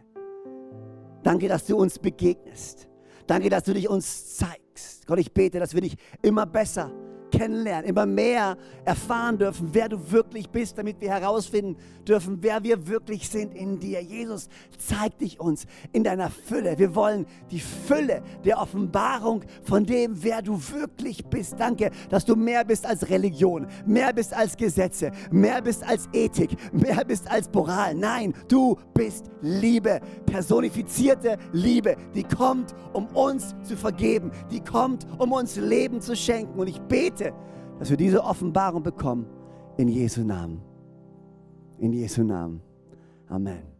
Danke, 1.23 1.47
dass 1.47 1.65
du 1.65 1.75
uns 1.75 1.97
begegnest. 1.97 2.87
Danke, 3.25 3.49
dass 3.49 3.63
du 3.63 3.73
dich 3.73 3.89
uns 3.89 4.35
zeigst. 4.35 5.07
Gott, 5.07 5.19
ich 5.19 5.33
bete, 5.33 5.59
dass 5.59 5.73
wir 5.73 5.81
dich 5.81 5.97
immer 6.21 6.45
besser 6.45 6.91
kennenlernen, 7.31 7.89
immer 7.89 8.05
mehr 8.05 8.57
erfahren 8.85 9.37
dürfen, 9.37 9.69
wer 9.73 9.89
du 9.89 10.11
wirklich 10.11 10.49
bist, 10.49 10.77
damit 10.77 11.01
wir 11.01 11.09
herausfinden 11.09 11.77
dürfen, 12.07 12.37
wer 12.41 12.63
wir 12.63 12.87
wirklich 12.87 13.29
sind 13.29 13.53
in 13.53 13.79
dir. 13.79 14.01
Jesus, 14.01 14.49
zeig 14.77 15.17
dich 15.17 15.39
uns 15.39 15.65
in 15.91 16.03
deiner 16.03 16.29
Fülle. 16.29 16.77
Wir 16.77 16.95
wollen 16.95 17.25
die 17.51 17.59
Fülle 17.59 18.21
der 18.45 18.59
Offenbarung 18.59 19.43
von 19.63 19.85
dem, 19.85 20.23
wer 20.23 20.41
du 20.41 20.59
wirklich 20.71 21.25
bist. 21.25 21.55
Danke, 21.57 21.91
dass 22.09 22.25
du 22.25 22.35
mehr 22.35 22.63
bist 22.63 22.85
als 22.85 23.09
Religion, 23.09 23.67
mehr 23.85 24.13
bist 24.13 24.33
als 24.33 24.55
Gesetze, 24.55 25.11
mehr 25.31 25.61
bist 25.61 25.83
als 25.83 26.07
Ethik, 26.13 26.55
mehr 26.71 27.03
bist 27.05 27.29
als 27.29 27.51
Moral. 27.53 27.95
Nein, 27.95 28.33
du 28.47 28.77
bist 28.93 29.25
Liebe, 29.41 29.99
personifizierte 30.25 31.37
Liebe, 31.51 31.95
die 32.13 32.23
kommt, 32.23 32.73
um 32.93 33.07
uns 33.07 33.55
zu 33.63 33.75
vergeben, 33.75 34.31
die 34.51 34.61
kommt, 34.63 35.05
um 35.17 35.31
uns 35.31 35.55
Leben 35.55 36.01
zu 36.01 36.15
schenken. 36.15 36.59
Und 36.59 36.67
ich 36.67 36.79
bete, 36.81 37.16
bete, 37.17 37.33
dass 37.79 37.89
wir 37.89 37.97
diese 37.97 38.23
Offenbarung 38.23 38.83
bekommen 38.83 39.25
in 39.77 39.87
Jesu 39.87 40.23
Namen. 40.23 40.61
In 41.79 41.93
Jesu 41.93 42.23
Namen. 42.23 42.61
Amen. 43.29 43.76